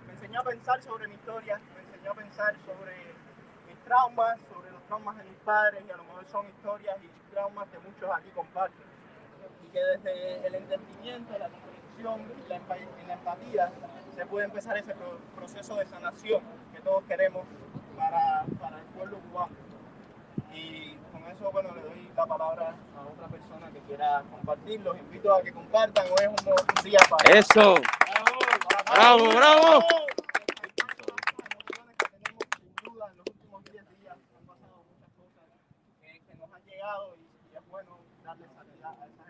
[0.06, 2.94] me enseñó a pensar sobre mi historia, me enseñó a pensar sobre
[3.66, 7.08] mis traumas, sobre los traumas de mis padres y a lo mejor son historias y
[7.34, 8.86] traumas que muchos aquí comparten.
[9.64, 13.72] Y que desde el entendimiento, la comprensión y la, y la empatía
[14.14, 16.42] se puede empezar ese pro- proceso de sanación
[16.72, 17.44] que todos queremos
[17.96, 19.54] para, para el pueblo cubano.
[20.52, 24.80] Y con eso, bueno, le doy la palabra a otra persona que quiera compartir.
[24.80, 26.06] Los invito a que compartan.
[26.06, 27.38] Hoy es un, un día para...
[27.38, 27.74] Eso.
[28.92, 29.84] Bravo, bravo.
[30.62, 31.06] Hay tantas
[31.52, 35.44] emociones que tenemos, sin duda, en los últimos 10 días han pasado muchas cosas
[36.00, 39.06] que, que nos han llegado y, es bueno darle salida a.
[39.06, 39.25] Muchas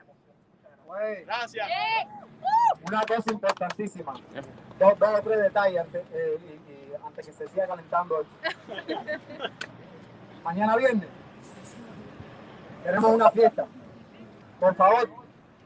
[1.25, 1.69] gracias.
[1.69, 2.09] Gracias.
[2.87, 4.13] Una cosa importantísima,
[4.79, 8.25] dos, dos o tres detalles antes, eh, y, y antes que se siga calentando.
[10.45, 11.09] Mañana viernes
[12.87, 13.67] tenemos una fiesta.
[14.61, 15.09] Por favor,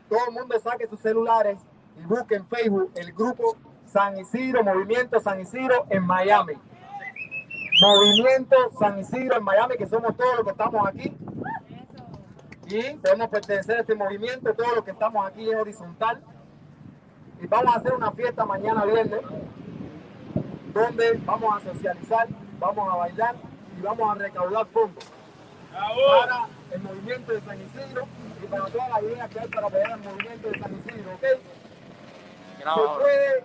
[0.09, 1.59] todo el mundo saque sus celulares
[1.99, 6.55] y busque en Facebook el grupo San Isidro, Movimiento San Isidro en Miami.
[7.83, 11.16] Movimiento San Isidro en Miami, que somos todos los que estamos aquí.
[12.71, 16.23] Y podemos pertenecer a este movimiento, todos los que estamos aquí en horizontal.
[17.41, 19.23] Y vamos a hacer una fiesta mañana viernes,
[20.73, 22.29] donde vamos a socializar,
[22.61, 23.35] vamos a bailar
[23.77, 25.05] y vamos a recaudar fondos
[25.73, 28.07] para el movimiento de San Isidro
[28.41, 31.25] y para todas las ideas que hay para apoyar el movimiento de San Isidro, ¿ok?
[32.59, 33.45] Se puede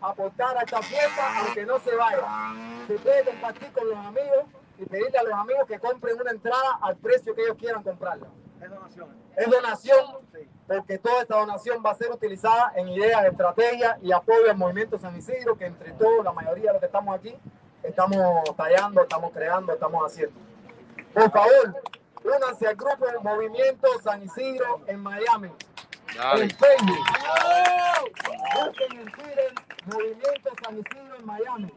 [0.00, 2.54] aportar a esta fiesta aunque no se vaya.
[2.86, 4.44] Se puede compartir con los amigos
[4.78, 8.26] y pedirle a los amigos que compren una entrada al precio que ellos quieran comprarla.
[8.60, 9.08] Es donación.
[9.36, 10.06] Es donación
[10.66, 14.98] porque toda esta donación va a ser utilizada en ideas, estrategias y apoyo al movimiento
[14.98, 17.34] San Isidro, que entre todos, la mayoría de los que estamos aquí,
[17.82, 20.38] estamos tallando, estamos creando, estamos haciendo.
[21.12, 21.74] Por favor,
[22.24, 25.50] únanse al grupo Movimiento San Isidro en Miami.
[26.34, 27.06] En Facebook.
[28.54, 29.54] Busquen en Twitter
[29.86, 31.72] Movimiento San Isidro en Miami.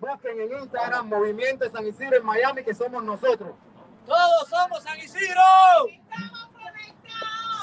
[0.00, 3.54] Busquen en Instagram Movimiento San Isidro en Miami, que somos nosotros.
[4.06, 5.42] Todos somos San Isidro.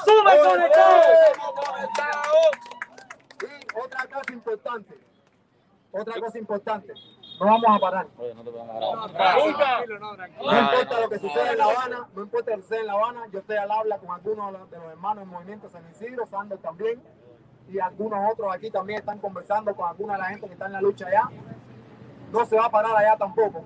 [0.04, 1.06] ¡Sube conectados!
[3.40, 4.98] Y otra cosa importante.
[5.92, 6.92] Otra cosa importante.
[7.40, 8.06] No vamos a parar.
[8.16, 8.26] No
[10.60, 13.26] importa lo que suceda en La Habana, no importa lo que suceda en La Habana,
[13.32, 17.02] yo estoy al habla con algunos de los hermanos del movimiento San Isidro, Sandro también,
[17.68, 20.72] y algunos otros aquí también están conversando con alguna de la gente que está en
[20.72, 21.30] la lucha allá.
[22.32, 23.64] No se va a parar allá tampoco.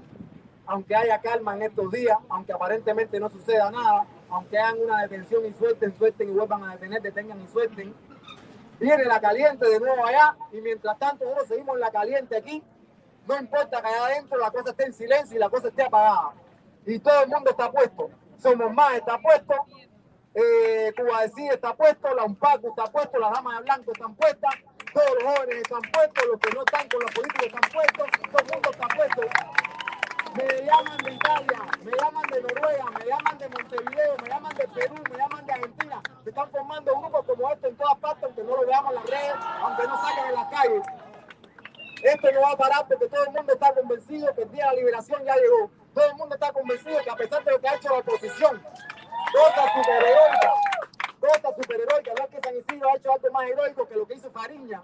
[0.67, 5.47] Aunque haya calma en estos días, aunque aparentemente no suceda nada, aunque hagan una detención
[5.47, 7.95] y suelten, suelten y vuelvan a detener, detengan y suelten.
[8.79, 12.63] Viene la caliente de nuevo allá y mientras tanto nosotros seguimos en la caliente aquí.
[13.27, 16.33] No importa que allá adentro la cosa esté en silencio y la cosa esté apagada.
[16.87, 18.11] Y todo el mundo está puesto.
[18.39, 19.55] Somos más, está puesto.
[20.35, 24.55] Eh, Cuba Decide está puesto, la UNPACU está puesto, las damas de blanco están puestas,
[24.99, 28.43] todos los jóvenes están puestos, los que no están con la política están puestos, todo
[28.43, 29.23] el mundo está puesto.
[30.35, 34.69] Me llaman de Italia, me llaman de Noruega, me llaman de Montevideo, me llaman de
[34.69, 36.03] Perú, me llaman de Argentina.
[36.25, 39.07] Se están formando grupos como este en todas partes, aunque no lo veamos en las
[39.07, 40.83] redes, aunque no salgan en las calles.
[42.03, 44.71] Esto no va a parar porque todo el mundo está convencido que el día de
[44.71, 45.71] la liberación ya llegó.
[45.95, 48.63] Todo el mundo está convencido que a pesar de lo que ha hecho la oposición,
[49.33, 50.53] cosa superheroica,
[51.21, 54.15] cosa superheroica, no es que San Isidro ha hecho algo más heroico que lo que
[54.15, 54.83] hizo Fariña.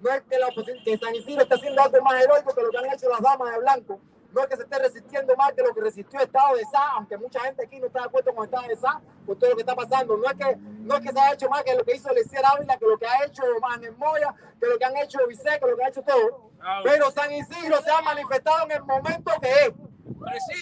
[0.00, 2.78] No es que, la que San Isidro está haciendo algo más heroico que lo que
[2.78, 4.00] han hecho las damas de blanco.
[4.32, 6.92] No es que se esté resistiendo más que lo que resistió el Estado de SA,
[6.92, 9.50] aunque mucha gente aquí no está de acuerdo con el Estado de SA, por todo
[9.50, 10.16] lo que está pasando.
[10.16, 12.46] No es que, no es que se haya hecho más que lo que hizo Lecier
[12.46, 15.66] Ávila, que lo que ha hecho Manuel Moya, que lo que han hecho Vicé, que
[15.66, 16.50] lo que ha hecho todo.
[16.84, 19.72] Pero San Isidro se ha manifestado en el momento que es.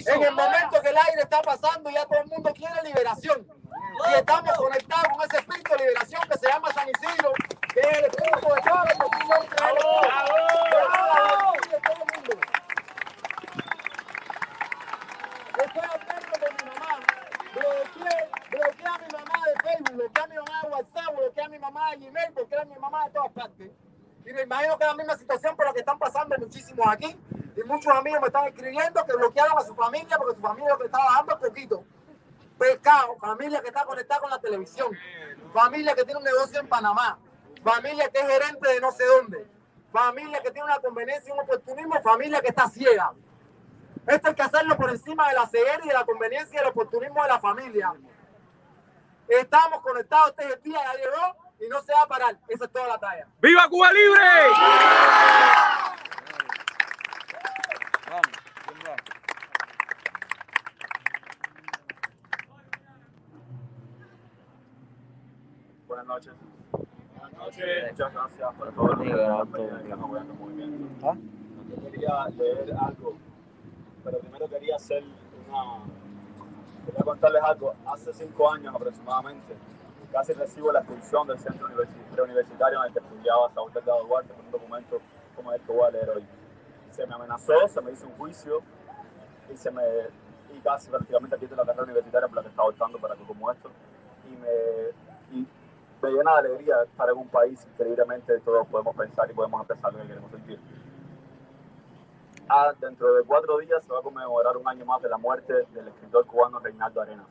[0.07, 3.47] En el momento que el aire está pasando, ya todo el mundo quiere liberación.
[4.07, 7.33] Y estamos conectados con ese espíritu de liberación que se llama San Isidro,
[7.75, 9.79] que es el espíritu de toda la oposición, que espíritu
[11.69, 12.33] de todo el mundo.
[15.59, 16.93] Estoy hablando de mi mamá.
[17.55, 18.19] Bloqueé,
[18.51, 21.59] bloqueé a mi mamá de Facebook, bloqueé a mi mamá de WhatsApp, bloqueé a mi
[21.59, 23.71] mamá de Gmail, porque era mi mamá de todas partes.
[24.25, 27.19] Y me imagino que es la misma situación por la que están pasando muchísimos aquí.
[27.57, 30.79] Y muchos amigos me están escribiendo que bloquearon a su familia porque su familia lo
[30.79, 31.85] que estaba dando es poquito.
[32.59, 34.97] Pescado, familia que está conectada con la televisión,
[35.53, 37.19] familia que tiene un negocio en Panamá,
[37.63, 39.47] familia que es gerente de no sé dónde,
[39.93, 43.13] familia que tiene una conveniencia y un oportunismo, familia que está ciega.
[44.07, 46.71] Esto hay que hacerlo por encima de la ceguera y de la conveniencia y del
[46.71, 47.95] oportunismo de la familia.
[49.29, 52.37] Estamos conectados, este es el día, ya llegó y no se va a parar.
[52.49, 53.27] Esa es toda la talla.
[53.41, 54.21] ¡Viva Cuba Libre!
[65.99, 66.33] Buenas noches.
[67.19, 67.91] Buenas noches.
[67.91, 71.17] Muchas gracias por todo lo que están apoyando el movimiento.
[71.69, 73.17] Yo quería leer algo,
[74.05, 75.83] pero primero quería hacer una.
[76.87, 77.75] Quería contarles algo.
[77.85, 79.57] Hace cinco años aproximadamente,
[80.13, 84.33] casi recibo la expulsión del centro universi- preuniversitario en el que estudiaba Saúl Delgado Duarte
[84.35, 85.01] con un documento
[85.35, 86.25] como el que voy a leer hoy.
[86.93, 88.63] Se me amenazó, se me hizo un juicio
[89.53, 89.83] y se me
[90.55, 93.51] y casi prácticamente quité la carrera universitaria por la que estaba optando para algo como
[93.51, 93.69] esto
[94.31, 94.49] y me
[95.31, 95.47] y
[96.03, 99.93] me llena de alegría estar en un país increíblemente todos podemos pensar y podemos expresar
[99.93, 100.61] lo que queremos sentir.
[102.49, 105.53] Ah, dentro de cuatro días se va a conmemorar un año más de la muerte
[105.53, 107.27] del escritor cubano Reinaldo Arenas.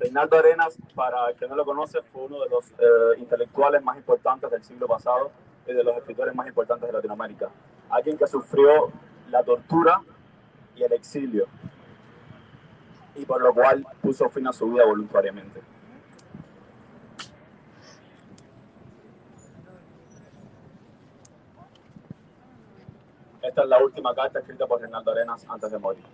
[0.00, 3.96] Reinaldo Arenas, para el que no lo conoce, fue uno de los eh, intelectuales más
[3.98, 5.30] importantes del siglo pasado
[5.66, 7.50] y de los escritores más importantes de Latinoamérica.
[7.90, 8.90] alguien que sufrió
[9.28, 10.00] la tortura
[10.74, 11.46] y el exilio,
[13.14, 15.60] y por lo cual puso fin a su vida voluntariamente.
[23.50, 26.04] Esta es la última carta escrita por Renato Arenas antes de morir.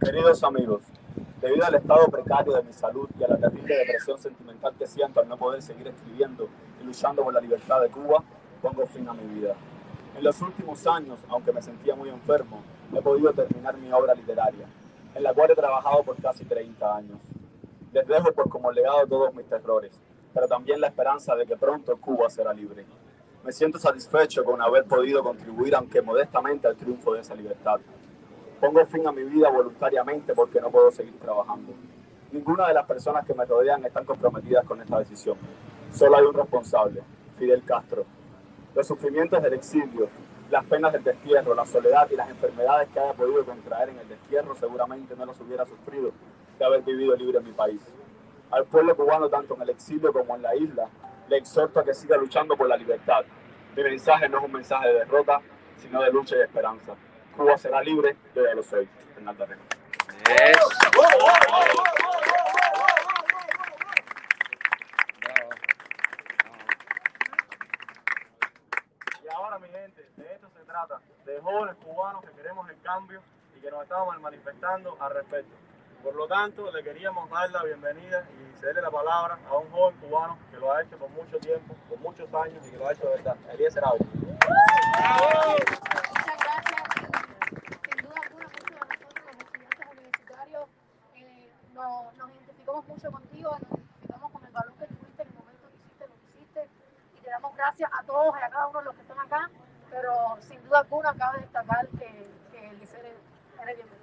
[0.00, 0.84] Queridos amigos,
[1.40, 5.18] debido al estado precario de mi salud y a la terrible depresión sentimental que siento
[5.18, 6.48] al no poder seguir escribiendo
[6.80, 8.22] y luchando por la libertad de Cuba,
[8.62, 9.56] pongo fin a mi vida.
[10.16, 12.62] En los últimos años, aunque me sentía muy enfermo,
[12.94, 14.68] he podido terminar mi obra literaria,
[15.16, 17.18] en la cual he trabajado por casi 30 años.
[17.92, 20.00] Les dejo pues como legado todos mis terrores,
[20.32, 22.86] pero también la esperanza de que pronto Cuba será libre.
[23.46, 27.78] Me siento satisfecho con haber podido contribuir, aunque modestamente, al triunfo de esa libertad.
[28.60, 31.72] Pongo fin a mi vida voluntariamente porque no puedo seguir trabajando.
[32.32, 35.36] Ninguna de las personas que me rodean están comprometidas con esta decisión.
[35.92, 37.04] Solo hay un responsable,
[37.38, 38.04] Fidel Castro.
[38.74, 40.08] Los sufrimientos del exilio,
[40.50, 44.08] las penas del destierro, la soledad y las enfermedades que haya podido contraer en el
[44.08, 46.10] destierro seguramente no los hubiera sufrido
[46.58, 47.80] de haber vivido libre en mi país.
[48.50, 50.88] Al pueblo cubano, tanto en el exilio como en la isla,
[51.28, 53.24] le exhorto a que siga luchando por la libertad.
[53.74, 55.40] Mi mensaje no es un mensaje de derrota,
[55.76, 56.94] sino de lucha y esperanza.
[57.36, 58.88] Cuba será libre, yo ya lo soy.
[59.14, 59.62] Fernando Arena.
[69.22, 73.22] Y ahora, mi gente, de esto se trata, de jóvenes cubanos que queremos el cambio
[73.56, 75.54] y que nos estamos manifestando al respecto.
[76.06, 79.96] Por lo tanto, le queríamos dar la bienvenida y cederle la palabra a un joven
[79.98, 82.92] cubano que lo ha hecho por mucho tiempo, por muchos años y que lo ha
[82.92, 84.04] hecho de verdad, Elías Heraudo.
[84.14, 84.46] Muchas
[86.38, 86.82] gracias.
[87.82, 90.68] Sin duda alguna, muchos de nosotros, los estudiantes universitarios,
[91.16, 95.68] eh, nos, identificamos mucho contigo, nos identificamos con el valor que tuviste en el momento
[95.68, 96.68] que hiciste lo que hiciste
[97.18, 99.50] y te damos gracias a todos y a cada uno de los que están acá,
[99.90, 103.18] pero sin duda alguna cabe destacar que, que Eliezer eres
[103.60, 103.95] eres bienvenido.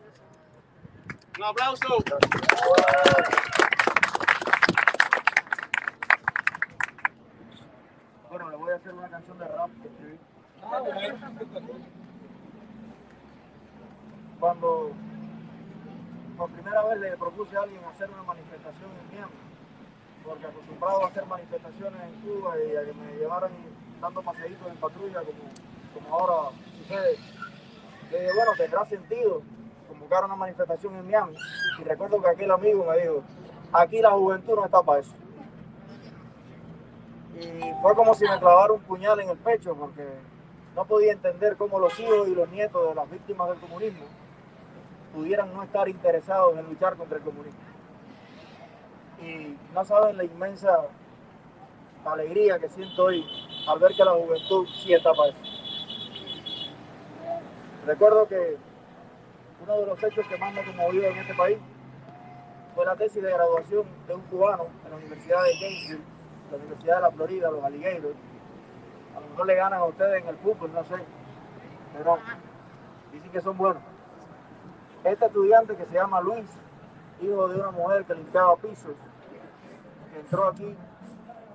[1.35, 1.97] Un aplauso.
[8.29, 10.19] Bueno, le voy a hacer una canción de rap que escribí.
[14.39, 14.91] Cuando
[16.37, 19.33] por primera vez le propuse a alguien hacer una manifestación en Miami,
[20.23, 23.51] porque acostumbrado a hacer manifestaciones en Cuba y a que me llevaran
[23.99, 25.49] dando paseitos en patrulla como,
[25.93, 27.17] como ahora sucede,
[28.11, 29.41] le dije, bueno, tendrá sentido
[30.21, 31.35] una manifestación en Miami.
[31.79, 33.23] Y recuerdo que aquel amigo me dijo,
[33.71, 35.13] aquí la juventud no está para eso.
[37.39, 40.07] Y fue como si me clavara un puñal en el pecho porque
[40.75, 44.05] no podía entender cómo los hijos y los nietos de las víctimas del comunismo
[45.13, 47.59] pudieran no estar interesados en luchar contra el comunismo.
[49.21, 50.81] Y no saben la inmensa
[52.05, 53.25] alegría que siento hoy
[53.67, 55.39] al ver que la juventud sí está para eso.
[57.85, 58.57] Recuerdo que
[59.63, 61.57] uno de los hechos que más me conmovió en este país
[62.75, 66.03] fue la tesis de graduación de un cubano en la Universidad de Gainesville,
[66.51, 68.15] la Universidad de la Florida, los Alligators.
[69.15, 70.95] A lo mejor le ganan a ustedes en el fútbol, no sé,
[71.95, 72.17] pero
[73.11, 73.83] dicen que son buenos.
[75.03, 76.49] Este estudiante que se llama Luis,
[77.21, 78.95] hijo de una mujer que limpiaba pisos,
[80.11, 80.75] que entró aquí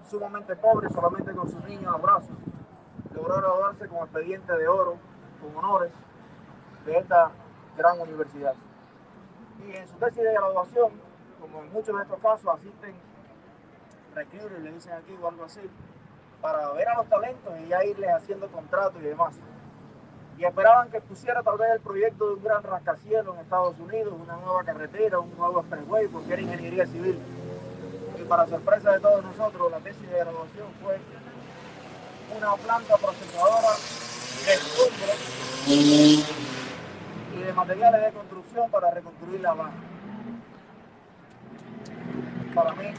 [0.08, 2.36] sumamente pobre, solamente con su niño en los brazos,
[3.14, 4.96] logró graduarse con expediente de oro,
[5.42, 5.92] con honores,
[6.86, 7.32] de esta
[7.78, 8.54] gran universidad.
[9.66, 10.92] Y en su tesis de graduación,
[11.40, 12.94] como en muchos de estos casos, asisten
[14.14, 15.60] recruiters, le dicen aquí o algo así,
[16.42, 19.34] para ver a los talentos y ya irles haciendo contratos y demás.
[20.36, 24.14] Y esperaban que pusiera tal vez el proyecto de un gran rascacielos en Estados Unidos,
[24.20, 27.18] una nueva carretera, un nuevo expressway, porque era ingeniería civil.
[28.16, 30.98] Y para sorpresa de todos nosotros, la tesis de graduación fue
[32.36, 33.70] una planta procesadora
[34.44, 36.57] de escombros
[37.34, 39.74] y de materiales de construcción para reconstruir la Habana.
[42.54, 42.92] Para mí,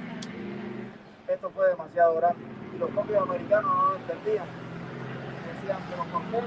[1.28, 2.44] esto fue demasiado grande.
[2.76, 4.46] Y los propios americanos no lo entendían.
[5.48, 6.42] Decían, pero ¿por qué?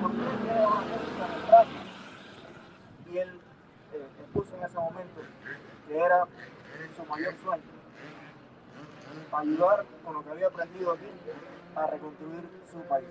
[0.00, 1.70] ¿Por qué en el traje?
[3.12, 3.40] Y él
[3.94, 5.20] eh, expuso en ese momento
[5.86, 6.26] que era
[6.96, 7.62] su mayor sueño,
[9.32, 11.06] ayudar con lo que había aprendido aquí
[11.76, 13.08] a reconstruir su país.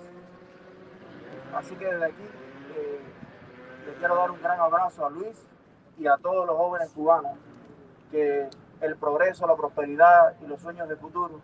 [1.55, 2.23] Así que desde aquí
[3.85, 5.45] le quiero dar un gran abrazo a Luis
[5.97, 7.37] y a todos los jóvenes cubanos
[8.09, 8.49] que
[8.81, 11.39] el progreso, la prosperidad y los sueños de futuro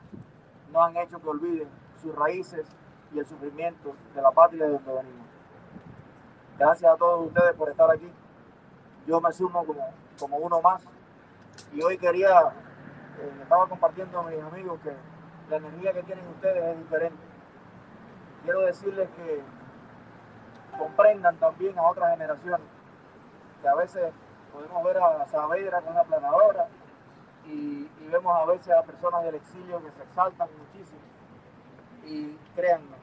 [0.72, 1.70] no han hecho que olviden
[2.02, 2.66] sus raíces
[3.14, 5.28] y el sufrimiento de la patria de donde venimos.
[6.58, 8.12] Gracias a todos ustedes por estar aquí.
[9.06, 9.88] Yo me sumo como,
[10.20, 10.84] como uno más
[11.74, 12.42] y hoy quería,
[13.20, 14.94] eh, estaba compartiendo a mis amigos que
[15.50, 17.24] la energía que tienen ustedes es diferente.
[18.44, 19.42] Quiero decirles que
[20.78, 22.68] comprendan también a otras generaciones,
[23.62, 24.12] que a veces
[24.54, 26.68] podemos ver a Saavedra con la planadora
[27.46, 31.02] y, vemos a veces a personas del exilio que se exaltan muchísimo
[32.06, 32.96] y créanme,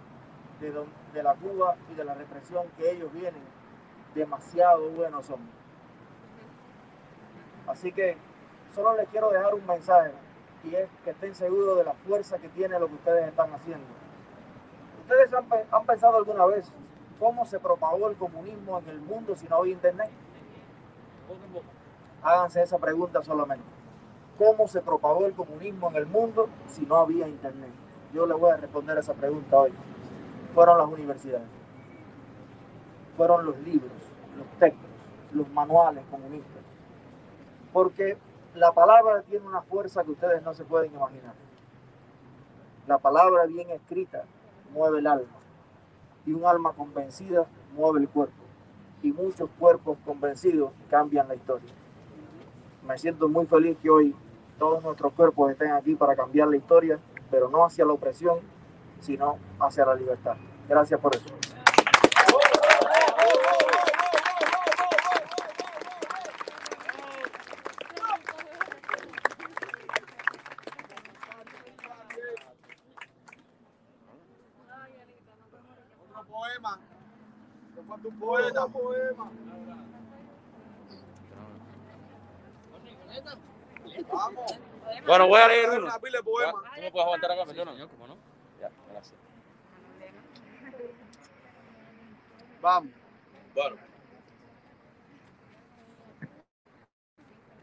[0.61, 3.43] de, don- de la Cuba y de la represión que ellos vienen,
[4.14, 5.41] demasiado buenos son.
[7.66, 8.16] Así que
[8.75, 10.12] solo les quiero dejar un mensaje
[10.62, 13.87] y es que estén seguros de la fuerza que tiene lo que ustedes están haciendo.
[15.03, 15.31] ¿Ustedes
[15.70, 16.72] han pensado alguna vez
[17.19, 20.11] cómo se propagó el comunismo en el mundo si no había internet?
[22.23, 23.65] Háganse esa pregunta solamente.
[24.39, 27.71] ¿Cómo se propagó el comunismo en el mundo si no había internet?
[28.12, 29.73] Yo le voy a responder esa pregunta hoy.
[30.55, 31.47] Fueron las universidades.
[33.17, 33.93] Fueron los libros,
[34.37, 34.91] los textos,
[35.33, 36.62] los manuales comunistas.
[37.73, 38.17] Porque
[38.55, 41.35] la palabra tiene una fuerza que ustedes no se pueden imaginar.
[42.87, 44.25] La palabra bien escrita
[44.73, 45.43] mueve el alma.
[46.27, 47.47] Y un alma convencida
[47.77, 48.43] mueve el cuerpo.
[49.03, 51.70] Y muchos cuerpos convencidos cambian la historia.
[52.87, 54.14] Me siento muy feliz que hoy
[54.59, 56.99] todos nuestros cuerpos estén aquí para cambiar la historia,
[57.31, 58.39] pero no hacia la opresión,
[59.01, 60.37] sino hacia la libertad.
[60.68, 61.27] Gracias por eso.
[76.11, 76.79] Otro poema.
[77.75, 78.66] Te falta un poeta.
[78.66, 79.31] poema.
[84.12, 84.59] Vamos.
[85.07, 85.93] Bueno, voy a leer uno.
[85.93, 86.01] ¿Tú
[86.81, 87.72] me puedes aguantar acá, perdona?
[87.89, 88.16] ¿Cómo no?
[88.61, 89.14] Ya, gracias.
[92.61, 92.93] Vamos.
[93.55, 93.77] Bueno.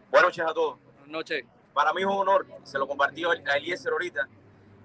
[0.10, 0.80] Buenas noches a todos.
[0.84, 1.46] Buenas noches.
[1.74, 4.28] Para mí es un honor, se lo compartí a Eliezer ahorita,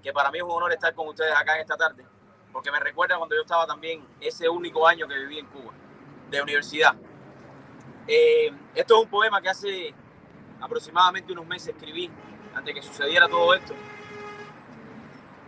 [0.02, 2.06] que para mí es un honor estar con ustedes acá en esta tarde,
[2.56, 5.74] porque me recuerda cuando yo estaba también ese único año que viví en Cuba,
[6.30, 6.96] de universidad.
[8.08, 9.94] Eh, esto es un poema que hace
[10.58, 12.10] aproximadamente unos meses escribí,
[12.54, 13.74] antes que sucediera todo esto,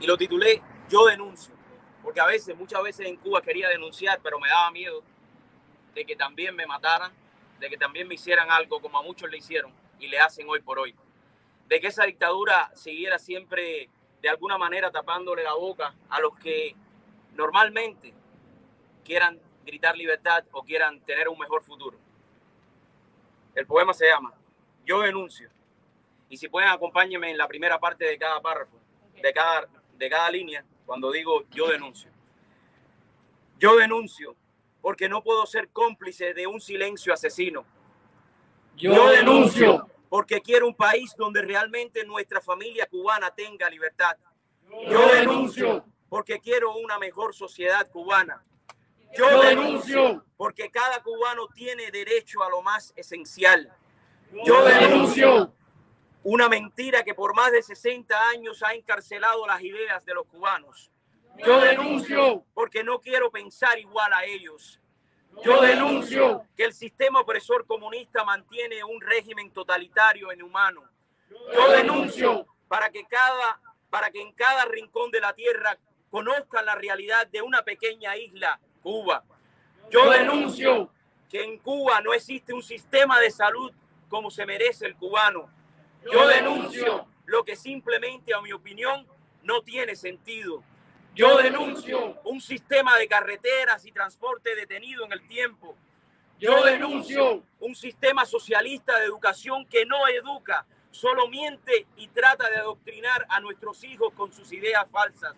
[0.00, 1.54] y lo titulé Yo denuncio,
[2.02, 5.02] porque a veces, muchas veces en Cuba quería denunciar, pero me daba miedo
[5.94, 7.10] de que también me mataran,
[7.58, 10.60] de que también me hicieran algo como a muchos le hicieron y le hacen hoy
[10.60, 10.94] por hoy.
[11.68, 13.88] De que esa dictadura siguiera siempre
[14.20, 16.76] de alguna manera tapándole la boca a los que
[17.38, 18.12] normalmente
[19.04, 21.96] quieran gritar libertad o quieran tener un mejor futuro.
[23.54, 24.34] El poema se llama
[24.84, 25.48] Yo denuncio.
[26.28, 28.76] Y si pueden, acompáñenme en la primera parte de cada párrafo,
[29.14, 29.66] de cada,
[29.96, 32.10] de cada línea, cuando digo yo denuncio.
[33.58, 34.36] Yo denuncio
[34.80, 37.64] porque no puedo ser cómplice de un silencio asesino.
[38.76, 39.88] Yo denuncio.
[40.08, 44.16] porque quiero un país donde realmente nuestra familia cubana tenga libertad.
[44.88, 45.84] Yo denuncio.
[46.08, 48.42] Porque quiero una mejor sociedad cubana.
[49.16, 50.24] Yo denuncio.
[50.36, 53.72] porque cada cubano tiene derecho a lo más esencial.
[54.44, 55.52] Yo denuncio.
[56.22, 60.90] Una mentira que por más de 60 años ha encarcelado las ideas de los cubanos.
[61.38, 62.44] Yo denuncio.
[62.52, 64.80] Porque no quiero pensar igual a ellos.
[65.42, 66.44] Yo denuncio.
[66.56, 70.82] Que el sistema opresor comunista mantiene un régimen totalitario e inhumano.
[71.54, 72.46] Yo denuncio.
[72.66, 75.78] Para que, cada, para que en cada rincón de la tierra
[76.10, 79.24] conozcan la realidad de una pequeña isla, Cuba.
[79.90, 80.90] Yo denuncio.
[81.28, 83.70] que en Cuba no existe un sistema de salud
[84.08, 85.50] como se merece el cubano.
[86.10, 87.06] Yo denuncio.
[87.26, 89.06] Lo que simplemente, a mi opinión,
[89.42, 90.62] no tiene sentido.
[91.14, 92.18] Yo denuncio.
[92.24, 95.76] Un sistema de carreteras y transporte detenido en el tiempo.
[96.38, 97.42] Yo denuncio.
[97.60, 103.40] Un sistema socialista de educación que no educa, solo miente y trata de adoctrinar a
[103.40, 105.34] nuestros hijos con sus ideas falsas.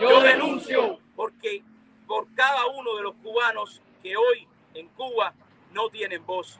[0.00, 0.98] Yo denuncio.
[1.16, 1.62] Porque
[2.06, 5.34] por cada uno de los cubanos que hoy en Cuba
[5.72, 6.58] no tienen voz.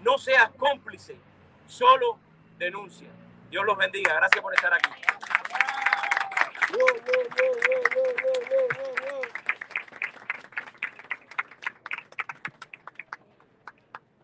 [0.00, 1.16] No seas cómplice,
[1.66, 2.18] solo
[2.58, 3.08] denuncia.
[3.50, 4.14] Dios los bendiga.
[4.14, 4.90] Gracias por estar aquí.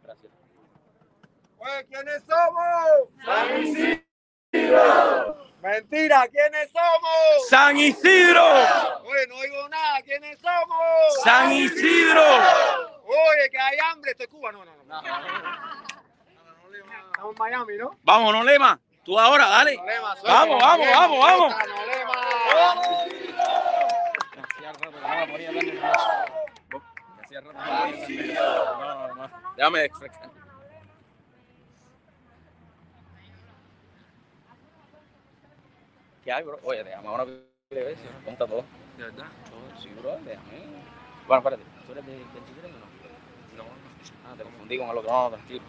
[0.03, 0.33] Gracias.
[1.59, 3.09] Oye, ¿quiénes somos?
[3.25, 5.40] San Isidro.
[5.63, 7.49] Mentira, ¿quiénes somos?
[7.49, 8.43] San Isidro.
[9.05, 11.23] Oye, no oigo nada, ¿quiénes somos?
[11.23, 12.23] San Isidro.
[13.05, 15.03] Oye, que hay hambre, esto es Cuba, no, no, no.
[17.07, 17.99] Estamos en Miami, ¿no?
[18.03, 18.81] Vamos, no lema.
[19.05, 19.77] Tú ahora, dale.
[20.25, 21.55] Vamos, vamos, vamos, vamos.
[29.57, 30.40] Déjame explicar.
[36.31, 36.61] ¿Qué hay, bro?
[36.63, 38.65] Oye, déjame una vez, ¿cómo está todo?
[38.97, 39.27] ¿De verdad?
[39.83, 40.61] Sí, bro, déjame.
[41.27, 41.65] Bueno, espérate.
[41.85, 43.65] ¿Tú eres de 23 o no?
[43.65, 43.71] No.
[44.25, 45.11] Ah, te confundí con el otro.
[45.11, 45.65] No, tranquilo.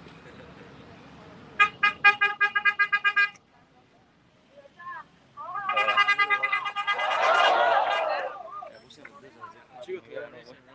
[9.84, 10.72] Chicos, estudiaron, ¿no?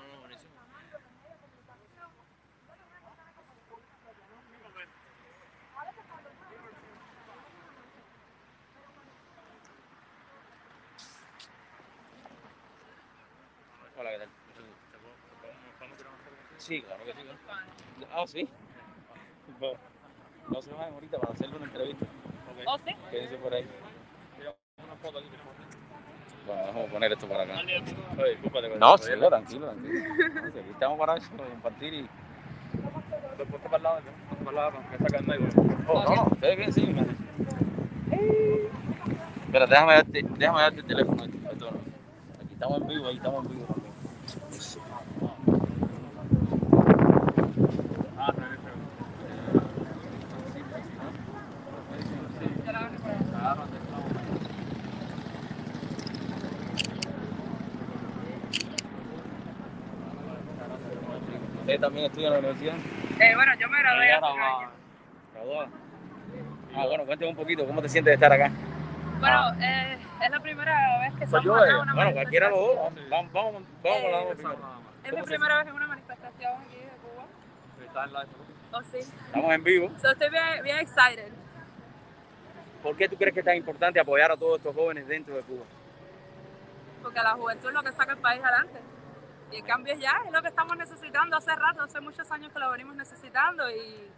[13.98, 14.28] Hola, ¿qué tal?
[16.66, 17.18] Sí, claro que sí.
[18.12, 18.48] Ah, sí.
[20.50, 22.06] No se vayan ahorita para hacerle una entrevista.
[22.66, 22.90] ¿Oh, sí?
[23.08, 23.64] Quédense por ahí.
[26.44, 27.62] Bueno, vamos a poner esto para acá.
[28.80, 29.74] No, sí, tranquilo, tranquilo.
[29.80, 32.08] Sí, Aquí estamos para eso, para compartir y.
[33.38, 34.00] Después para el lado,
[34.38, 35.48] para el lado, que saca el medio.
[35.86, 37.16] Oh, no, no, ustedes bien, sí, man.
[39.46, 41.26] Espera, déjame darte, déjame darte el teléfono.
[41.26, 41.68] No.
[41.68, 43.75] Aquí estamos en vivo, ahí estamos en vivo
[61.86, 62.06] también.
[62.06, 62.76] ¿Ustedes también estudian en la universidad?
[63.20, 64.70] Eh, bueno, yo me gradué hace un año.
[65.34, 65.68] Graduada.
[66.74, 68.50] Ah, bueno, cuéntame un poquito, ¿cómo te sientes de estar acá?
[69.18, 71.70] Bueno, eh, es la primera vez que Soy estamos yo, eh.
[71.70, 72.76] en una Bueno, cualquiera de los dos.
[72.76, 74.58] Vamos, vamos, vamos, Eh, vamos, primero.
[75.04, 77.24] Es mi ¿Cómo se primera vez en una manifestación aquí de Cuba.
[77.86, 78.26] Está en live.
[78.72, 78.98] Oh, sí.
[78.98, 79.90] Estamos en vivo.
[80.02, 81.32] So, estoy bien, bien excited.
[82.82, 85.42] ¿Por qué tú crees que es tan importante apoyar a todos estos jóvenes dentro de
[85.42, 85.64] Cuba?
[87.06, 88.80] porque la juventud es lo que saca el país adelante.
[89.52, 92.52] Y el cambio es ya, es lo que estamos necesitando hace rato, hace muchos años
[92.52, 94.10] que lo venimos necesitando y,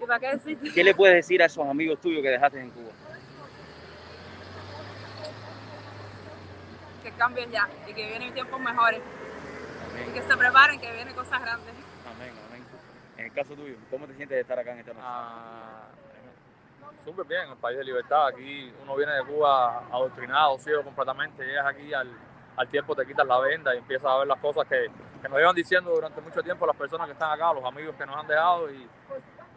[0.00, 0.58] y para qué decir.
[0.72, 2.92] ¿Qué le puedes decir a esos amigos tuyos que dejaste en Cuba?
[7.02, 9.00] Que el cambio es ya y que vienen tiempos mejores
[10.08, 11.74] y que se preparen, que vienen cosas grandes.
[12.14, 12.64] amén, amén.
[13.16, 15.04] En el caso tuyo, ¿cómo te sientes de estar acá en esta noche?
[15.04, 15.88] Ah,
[17.04, 18.28] súper bien, el país de libertad.
[18.28, 21.44] Aquí uno viene de Cuba adoctrinado, ciego completamente.
[21.44, 22.10] Llegas aquí al,
[22.56, 24.86] al tiempo, te quitas la venda y empiezas a ver las cosas que,
[25.20, 28.06] que nos llevan diciendo durante mucho tiempo las personas que están acá, los amigos que
[28.06, 28.70] nos han dejado.
[28.70, 28.88] Y,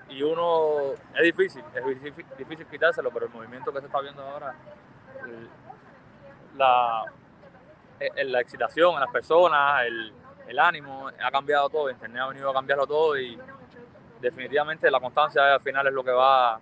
[0.09, 1.85] y uno, es difícil, es
[2.37, 4.55] difícil, quitárselo, pero el movimiento que se está viendo ahora,
[6.57, 7.03] la,
[7.99, 10.13] el- la excitación en las personas, el,
[10.47, 11.89] el ánimo, ha cambiado todo.
[11.89, 13.39] Internet ha venido a cambiarlo todo y
[14.19, 16.59] definitivamente la constancia al final es lo que va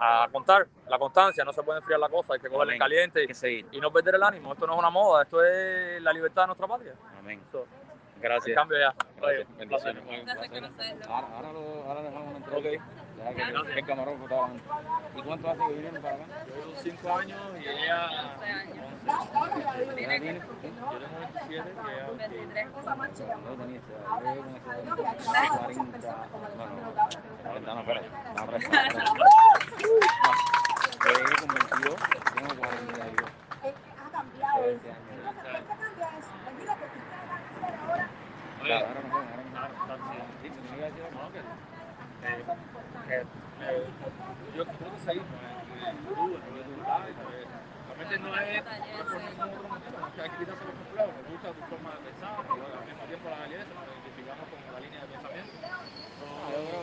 [0.00, 0.66] a contar.
[0.88, 3.34] La constancia, no se puede enfriar la cosa, hay que cogerla en caliente Hay que
[3.34, 3.66] seguir.
[3.72, 4.52] y no perder el ánimo.
[4.52, 6.94] Esto no es una moda, esto es la libertad de nuestra patria.
[7.18, 7.40] Amén.
[7.52, 8.54] El Gracias.
[8.56, 8.94] cambio ya.
[9.16, 9.22] Gracias.
[9.22, 9.94] Oye, un placer.
[9.94, 10.24] Bendiciones.
[10.26, 11.04] Gracias por conocerlo.
[11.14, 12.84] Ahora, ahora, lo, ahora dejamos una entrevista.
[13.16, 14.62] Deja que el camarógrafo estaba antes.
[15.16, 16.24] ¿Y cuánto hace que vinieron para acá?
[16.46, 18.10] Yo llevo años y ella...
[18.34, 18.76] 11 años.
[19.06, 20.38] ¿Ya Tiene tiene?
[20.38, 22.06] Yo tengo 27 y ella...
[22.18, 22.66] 23.
[22.74, 24.04] No tenía esa edad.
[24.84, 25.98] Yo 40.
[26.56, 26.92] No, no,
[27.42, 28.08] 40 no, espérate.
[28.34, 28.66] No, espérate.
[31.04, 31.96] Yo llegué con 22,
[32.34, 33.30] tengo 42.
[34.64, 35.04] Veinte años.
[38.62, 40.24] Claro, ahora no puedo, ahora no puedo.
[40.40, 41.20] Sí, me iba a decir algo.
[42.24, 42.42] Eh,
[43.10, 43.24] eh,
[44.56, 47.18] yo creo que seguimos en YouTube, en YouTube Live.
[47.34, 47.46] eh,
[47.94, 50.74] Realmente no es no es por ningún otro motivo, es que hay que quitarse los
[50.74, 51.14] complejos.
[51.14, 54.58] Me gusta tu forma de pensar, y al mismo tiempo la validez, nos identificamos con
[54.74, 55.52] la línea de pensamiento.
[55.54, 56.82] So, Yo creo,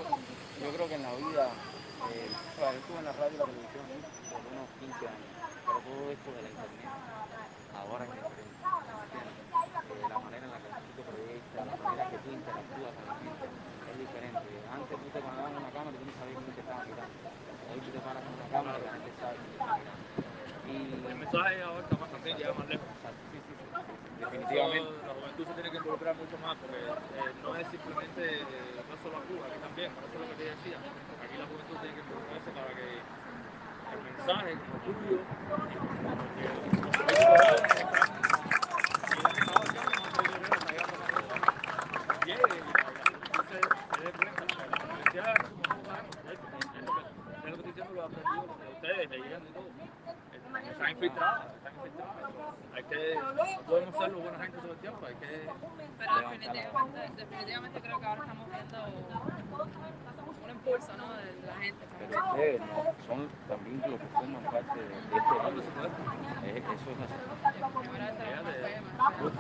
[0.61, 3.39] yo creo que en la vida, eh, o sea, yo estuve en la radio y
[3.41, 3.97] la televisión ¿no?
[4.31, 5.29] por unos 15 años,
[5.67, 6.87] pero todo esto de la internet,
[7.75, 8.51] ahora es diferente.
[9.11, 9.35] ¿entiendes?
[9.91, 13.05] Eh, la manera en la que tú te proyectas, la manera que tú interactúas con
[13.11, 13.45] la gente
[13.91, 14.47] es diferente.
[14.71, 17.19] Antes tú te parabas en una cámara y tú no sabías quién te estaba mirando.
[17.67, 19.99] Hoy tú te paras en una cámara y la gente sabe quién te está mirando.
[20.71, 20.75] Y
[21.11, 22.87] el mensaje ahora está más fácil, llega más lejos.
[22.95, 23.65] Exacto, sí, sí, sí, sí,
[24.21, 24.77] Definitivamente.
[24.79, 25.07] definitivamente.
[25.07, 28.95] La juventud se tiene que involucrar mucho más porque eh, no es simplemente, eh, no
[29.03, 30.77] solo a Cuba, aquí también, por eso es lo que te decía.
[30.79, 32.87] Aquí la juventud tiene que involucrarse para que
[33.91, 35.17] el mensaje como tuyo,
[35.51, 37.41] como que los políticos
[42.25, 45.81] llegue y la juventud se, se dé cuenta que la universidad es lo que
[46.31, 49.69] es lo que estoy diciendo, lo he aprendido de ustedes, leyendo y todo.
[50.71, 52.15] Están infiltradas, están infiltradas.
[52.73, 55.49] Hay que, no podemos ser los buena gente todo el tiempo, hay que
[55.97, 58.77] Pero definitivamente, definitivamente creo que ahora estamos viendo
[60.43, 61.13] un impulso ¿no?
[61.13, 61.85] de la gente.
[61.99, 62.19] Pero
[62.65, 63.05] ¿no?
[63.07, 65.61] son también los que forman parte de, este mundo.
[65.61, 66.97] Es- Eso es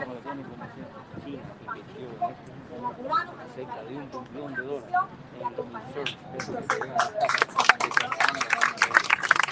[0.07, 0.43] Maratón de
[3.55, 4.95] cerca de un billón de dólares
[5.39, 9.51] en los inserts, eso que se llega a las casas de Tanzania.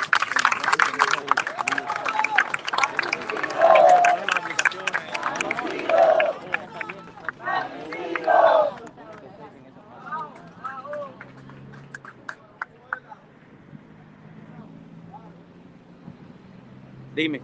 [17.19, 17.41] Dime,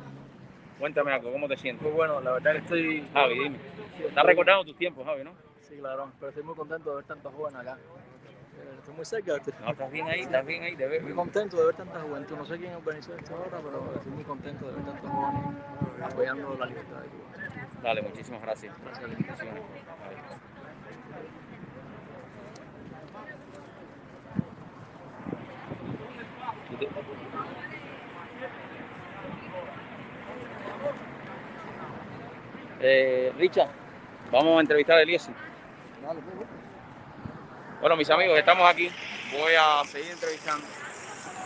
[0.80, 1.84] cuéntame algo, ¿cómo te sientes?
[1.84, 3.06] Muy bueno, la verdad que estoy...
[3.12, 3.58] Javi, dime.
[4.08, 5.34] ¿Estás recordando tus tiempos, Javi, no?
[5.60, 7.78] Sí, claro, pero estoy muy contento de ver tantos jóvenes acá.
[7.78, 11.02] Eh, Estoy muy cerca, estoy No, estás bien ahí, estás bien ahí, te veo.
[11.02, 12.38] muy contento de ver tanta juventud.
[12.38, 15.44] No sé quién organizó esto ahora, pero estoy muy contento de ver tantos jóvenes
[16.04, 17.82] apoyando la libertad de Cuba.
[17.84, 18.74] Dale, muchísimas gracias.
[18.82, 19.10] Gracias.
[19.10, 19.62] Bendiciones.
[32.80, 33.70] Eh, Richard,
[34.32, 35.34] vamos a entrevistar a Eliezer.
[37.80, 38.92] Bueno, mis amigos, estamos aquí.
[39.32, 40.66] Voy a seguir entrevistando.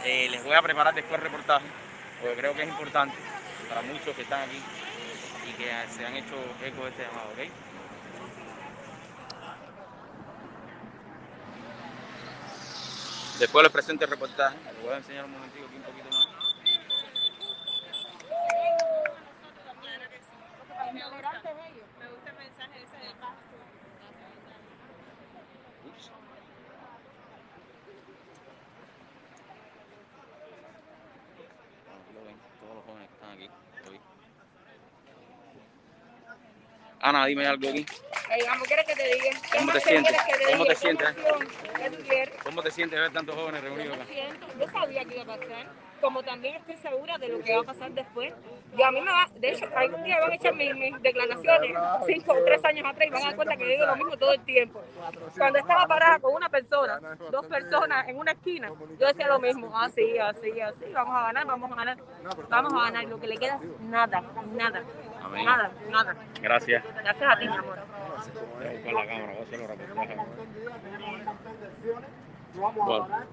[0.04, 1.66] Eh, les voy a preparar después el reportaje,
[2.22, 3.16] porque creo que es importante
[3.68, 4.62] para muchos que están aquí
[5.50, 7.40] y que se han hecho eco de este llamado, ¿ok?
[13.40, 14.58] Después les presento el reportaje.
[14.66, 16.19] Les voy a enseñar un momentito aquí un poquito más.
[20.94, 23.36] Me gusta el mensaje ese de paz.
[25.86, 26.12] Ups.
[31.86, 33.50] Bueno, aquí lo ven, todos los jóvenes que están aquí
[33.88, 34.00] hoy.
[37.02, 37.86] Ana, dime algo aquí.
[38.32, 40.18] Ey, vamos, ¿quieres que te ¿Cómo te sientes?
[40.52, 41.16] ¿Cómo te sientes?
[42.44, 44.06] ¿Cómo te sientes ver tantos jóvenes reunidos acá?
[44.60, 45.68] yo sabía que iba a pasar,
[46.00, 48.34] como también estoy segura de lo que va a pasar después.
[48.78, 51.76] Y a mí me va, de hecho, algún día van a echar mis, mis declaraciones,
[52.06, 54.18] cinco o tres años atrás, y van a dar cuenta que yo digo lo mismo
[54.18, 54.82] todo el tiempo.
[55.38, 57.00] Cuando estaba parada con una persona,
[57.32, 61.46] dos personas en una esquina, yo decía lo mismo, así, así, así, vamos a ganar,
[61.46, 61.98] vamos a ganar,
[62.50, 63.06] vamos a ganar.
[63.06, 64.22] Lo que le queda es nada,
[64.54, 64.84] nada,
[65.24, 65.46] Amén.
[65.46, 66.16] nada, nada.
[66.42, 66.84] Gracias.
[67.04, 67.80] Gracias a ti, mi amor.
[68.58, 70.18] Voy a buscar la cámara, voy a hacer los reportajes.
[72.56, 73.26] No vamos a Bueno.